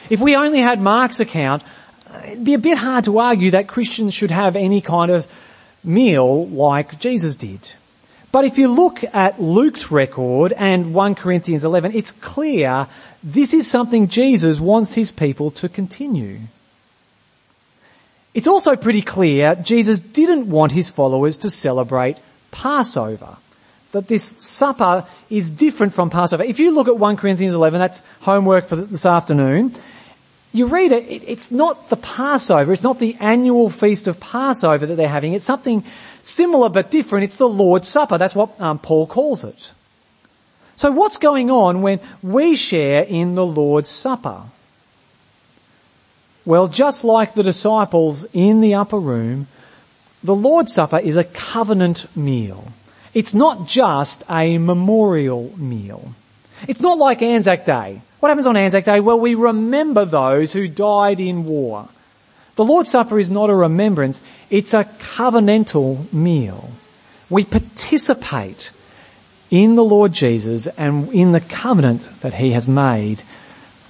If 0.09 0.19
we 0.19 0.35
only 0.35 0.61
had 0.61 0.79
Mark's 0.79 1.19
account, 1.19 1.63
it'd 2.25 2.43
be 2.43 2.53
a 2.53 2.59
bit 2.59 2.77
hard 2.77 3.05
to 3.05 3.19
argue 3.19 3.51
that 3.51 3.67
Christians 3.67 4.13
should 4.13 4.31
have 4.31 4.55
any 4.55 4.81
kind 4.81 5.11
of 5.11 5.27
meal 5.83 6.47
like 6.47 6.99
Jesus 6.99 7.35
did. 7.35 7.69
But 8.31 8.45
if 8.45 8.57
you 8.57 8.69
look 8.69 9.03
at 9.13 9.41
Luke's 9.41 9.91
record 9.91 10.53
and 10.53 10.93
1 10.93 11.15
Corinthians 11.15 11.63
11, 11.63 11.91
it's 11.93 12.11
clear 12.11 12.87
this 13.23 13.53
is 13.53 13.69
something 13.69 14.07
Jesus 14.07 14.59
wants 14.59 14.93
his 14.93 15.11
people 15.11 15.51
to 15.51 15.67
continue. 15.67 16.39
It's 18.33 18.47
also 18.47 18.77
pretty 18.77 19.01
clear 19.01 19.55
Jesus 19.55 19.99
didn't 19.99 20.49
want 20.49 20.71
his 20.71 20.89
followers 20.89 21.37
to 21.39 21.49
celebrate 21.49 22.17
Passover. 22.51 23.37
That 23.91 24.07
this 24.07 24.23
supper 24.23 25.05
is 25.29 25.51
different 25.51 25.93
from 25.93 26.09
Passover. 26.09 26.43
If 26.43 26.59
you 26.59 26.71
look 26.71 26.87
at 26.87 26.97
1 26.97 27.17
Corinthians 27.17 27.53
11, 27.53 27.79
that's 27.79 28.03
homework 28.21 28.65
for 28.65 28.77
this 28.77 29.05
afternoon, 29.05 29.75
you 30.53 30.67
read 30.67 30.91
it, 30.91 31.05
it's 31.09 31.51
not 31.51 31.89
the 31.89 31.95
Passover, 31.95 32.73
it's 32.73 32.83
not 32.83 32.99
the 32.99 33.15
annual 33.19 33.69
feast 33.69 34.07
of 34.07 34.19
Passover 34.19 34.85
that 34.85 34.95
they're 34.95 35.07
having, 35.07 35.33
it's 35.33 35.45
something 35.45 35.83
similar 36.23 36.69
but 36.69 36.91
different, 36.91 37.23
it's 37.23 37.37
the 37.37 37.47
Lord's 37.47 37.87
Supper, 37.87 38.17
that's 38.17 38.35
what 38.35 38.59
um, 38.59 38.77
Paul 38.77 39.07
calls 39.07 39.43
it. 39.43 39.71
So 40.75 40.91
what's 40.91 41.17
going 41.17 41.49
on 41.51 41.81
when 41.81 41.99
we 42.21 42.55
share 42.55 43.03
in 43.03 43.35
the 43.35 43.45
Lord's 43.45 43.89
Supper? 43.89 44.43
Well, 46.43 46.67
just 46.67 47.03
like 47.03 47.33
the 47.33 47.43
disciples 47.43 48.25
in 48.33 48.61
the 48.61 48.73
upper 48.73 48.99
room, 48.99 49.47
the 50.23 50.35
Lord's 50.35 50.73
Supper 50.73 50.99
is 50.99 51.15
a 51.15 51.23
covenant 51.23 52.07
meal. 52.15 52.65
It's 53.13 53.33
not 53.33 53.67
just 53.67 54.23
a 54.29 54.57
memorial 54.57 55.53
meal. 55.57 56.13
It's 56.67 56.81
not 56.81 56.97
like 56.97 57.21
Anzac 57.21 57.65
Day. 57.65 58.01
What 58.19 58.29
happens 58.29 58.47
on 58.47 58.55
Anzac 58.55 58.85
Day? 58.85 58.99
Well, 58.99 59.19
we 59.19 59.35
remember 59.35 60.05
those 60.05 60.53
who 60.53 60.67
died 60.67 61.19
in 61.19 61.45
war. 61.45 61.89
The 62.55 62.65
Lord's 62.65 62.91
Supper 62.91 63.17
is 63.17 63.31
not 63.31 63.49
a 63.49 63.55
remembrance, 63.55 64.21
it's 64.49 64.73
a 64.73 64.83
covenantal 64.83 66.11
meal. 66.13 66.69
We 67.29 67.45
participate 67.45 68.71
in 69.49 69.75
the 69.75 69.83
Lord 69.83 70.13
Jesus 70.13 70.67
and 70.67 71.13
in 71.13 71.31
the 71.31 71.41
covenant 71.41 72.21
that 72.21 72.35
He 72.35 72.51
has 72.51 72.67
made 72.67 73.23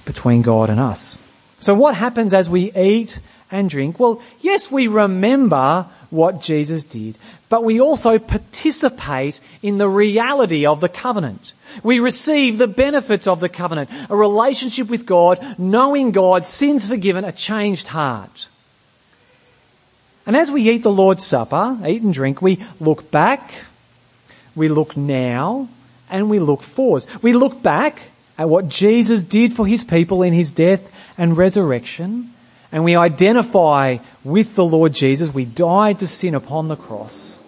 between 0.04 0.42
God 0.42 0.70
and 0.70 0.80
us. 0.80 1.18
So 1.60 1.74
what 1.74 1.94
happens 1.94 2.34
as 2.34 2.48
we 2.48 2.72
eat 2.72 3.20
and 3.50 3.68
drink? 3.68 4.00
Well, 4.00 4.22
yes, 4.40 4.70
we 4.70 4.88
remember 4.88 5.86
what 6.12 6.42
Jesus 6.42 6.84
did, 6.84 7.16
but 7.48 7.64
we 7.64 7.80
also 7.80 8.18
participate 8.18 9.40
in 9.62 9.78
the 9.78 9.88
reality 9.88 10.66
of 10.66 10.80
the 10.80 10.88
covenant. 10.88 11.54
We 11.82 12.00
receive 12.00 12.58
the 12.58 12.68
benefits 12.68 13.26
of 13.26 13.40
the 13.40 13.48
covenant, 13.48 13.88
a 14.10 14.16
relationship 14.16 14.88
with 14.88 15.06
God, 15.06 15.58
knowing 15.58 16.12
God, 16.12 16.44
sins 16.44 16.86
forgiven, 16.86 17.24
a 17.24 17.32
changed 17.32 17.88
heart. 17.88 18.48
And 20.26 20.36
as 20.36 20.50
we 20.50 20.70
eat 20.70 20.82
the 20.82 20.92
Lord's 20.92 21.24
Supper, 21.24 21.78
eat 21.86 22.02
and 22.02 22.12
drink, 22.12 22.42
we 22.42 22.64
look 22.78 23.10
back, 23.10 23.54
we 24.54 24.68
look 24.68 24.96
now, 24.96 25.68
and 26.10 26.28
we 26.28 26.38
look 26.38 26.62
forwards. 26.62 27.06
We 27.22 27.32
look 27.32 27.62
back 27.62 28.02
at 28.36 28.50
what 28.50 28.68
Jesus 28.68 29.22
did 29.22 29.54
for 29.54 29.66
his 29.66 29.82
people 29.82 30.22
in 30.22 30.34
his 30.34 30.50
death 30.50 30.92
and 31.16 31.36
resurrection, 31.38 32.30
and 32.70 32.84
we 32.84 32.96
identify 32.96 33.96
with 34.24 34.54
the 34.54 34.64
Lord 34.64 34.92
Jesus. 34.92 35.32
We 35.32 35.44
died 35.44 36.00
to 36.00 36.06
sin 36.06 36.34
upon 36.34 36.68
the 36.68 36.76
cross. 36.76 37.38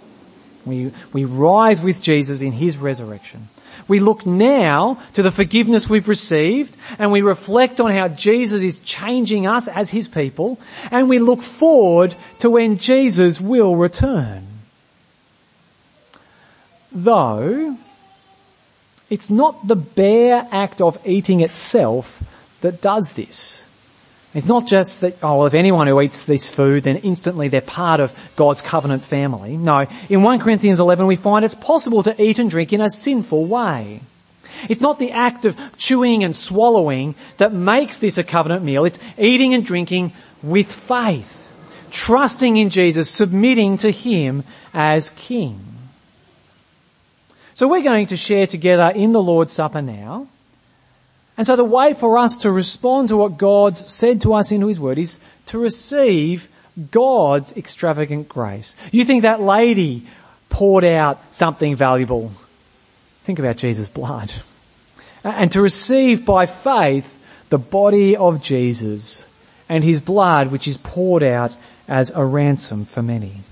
We, 0.66 0.92
we 1.12 1.24
rise 1.24 1.82
with 1.82 2.02
Jesus 2.02 2.40
in 2.40 2.52
his 2.52 2.78
resurrection. 2.78 3.48
We 3.87 4.00
look 4.00 4.24
now 4.24 4.98
to 5.12 5.22
the 5.22 5.30
forgiveness 5.30 5.90
we've 5.90 6.08
received 6.08 6.76
and 6.98 7.12
we 7.12 7.20
reflect 7.20 7.80
on 7.80 7.90
how 7.90 8.08
Jesus 8.08 8.62
is 8.62 8.78
changing 8.78 9.46
us 9.46 9.68
as 9.68 9.90
his 9.90 10.08
people 10.08 10.58
and 10.90 11.08
we 11.08 11.18
look 11.18 11.42
forward 11.42 12.14
to 12.38 12.50
when 12.50 12.78
Jesus 12.78 13.40
will 13.40 13.76
return. 13.76 14.46
Though, 16.92 17.76
it's 19.10 19.28
not 19.28 19.66
the 19.66 19.76
bare 19.76 20.48
act 20.50 20.80
of 20.80 20.98
eating 21.06 21.42
itself 21.42 22.22
that 22.62 22.80
does 22.80 23.14
this. 23.14 23.68
It's 24.35 24.49
not 24.49 24.66
just 24.66 25.01
that, 25.03 25.16
oh, 25.23 25.38
well, 25.38 25.47
if 25.47 25.55
anyone 25.55 25.87
who 25.87 26.01
eats 26.01 26.27
this 26.27 26.53
food, 26.53 26.83
then 26.83 26.97
instantly 26.97 27.47
they're 27.47 27.61
part 27.61 28.01
of 28.01 28.12
God's 28.35 28.61
covenant 28.61 29.05
family. 29.05 29.57
No. 29.57 29.87
In 30.09 30.23
1 30.25 30.40
Corinthians 30.40 30.81
11, 30.81 31.07
we 31.07 31.14
find 31.14 31.44
it's 31.44 31.55
possible 31.55 32.03
to 32.03 32.20
eat 32.20 32.40
and 32.40 32.51
drink 32.51 32.73
in 32.73 32.81
a 32.81 32.90
sinful 32.90 33.47
way. 33.47 34.01
It's 34.68 34.81
not 34.81 34.99
the 34.99 35.12
act 35.12 35.44
of 35.44 35.57
chewing 35.77 36.25
and 36.25 36.35
swallowing 36.35 37.14
that 37.37 37.53
makes 37.53 37.99
this 37.99 38.18
a 38.18 38.25
covenant 38.25 38.64
meal. 38.64 38.85
It's 38.85 38.99
eating 39.16 39.55
and 39.55 39.64
drinking 39.64 40.12
with 40.42 40.70
faith. 40.73 41.49
Trusting 41.92 42.57
in 42.57 42.70
Jesus, 42.70 43.09
submitting 43.09 43.79
to 43.79 43.90
Him 43.90 44.42
as 44.73 45.11
King. 45.11 45.61
So 47.55 47.68
we're 47.68 47.83
going 47.83 48.09
to 48.09 48.16
share 48.16 48.49
together 48.49 48.90
in 48.94 49.12
the 49.12 49.23
Lord's 49.23 49.53
Supper 49.53 49.81
now. 49.81 50.27
And 51.37 51.47
so 51.47 51.57
the 51.57 51.64
way 51.64 51.94
for 51.94 52.18
us 52.18 52.38
to 52.38 52.51
respond 52.51 53.09
to 53.09 53.16
what 53.16 53.38
God's 53.38 53.92
said 53.92 54.20
to 54.23 54.35
us 54.35 54.53
in 54.53 54.62
His 54.62 54.79
Word 54.79 54.99
is 54.99 55.20
to 55.47 55.59
receive 55.59 56.49
God's 56.90 57.57
extravagant 57.57 58.29
grace. 58.29 58.77
You 58.92 59.05
think 59.05 59.23
that 59.23 59.40
lady 59.40 60.07
poured 60.49 60.85
out 60.85 61.35
something 61.35 61.75
valuable. 61.75 62.33
Think 63.25 63.38
about 63.38 63.57
Jesus' 63.57 63.90
blood. 63.90 64.33
And 65.25 65.51
to 65.53 65.62
receive 65.62 66.25
by 66.25 66.47
faith 66.47 67.18
the 67.49 67.59
body 67.59 68.16
of 68.16 68.42
Jesus 68.42 69.27
and 69.68 69.83
His 69.83 70.01
blood 70.01 70.53
which 70.53 70.68
is 70.68 70.77
poured 70.77 71.23
out 71.23 71.57
as 71.88 72.11
a 72.11 72.25
ransom 72.25 72.85
for 72.85 73.03
many. 73.03 73.44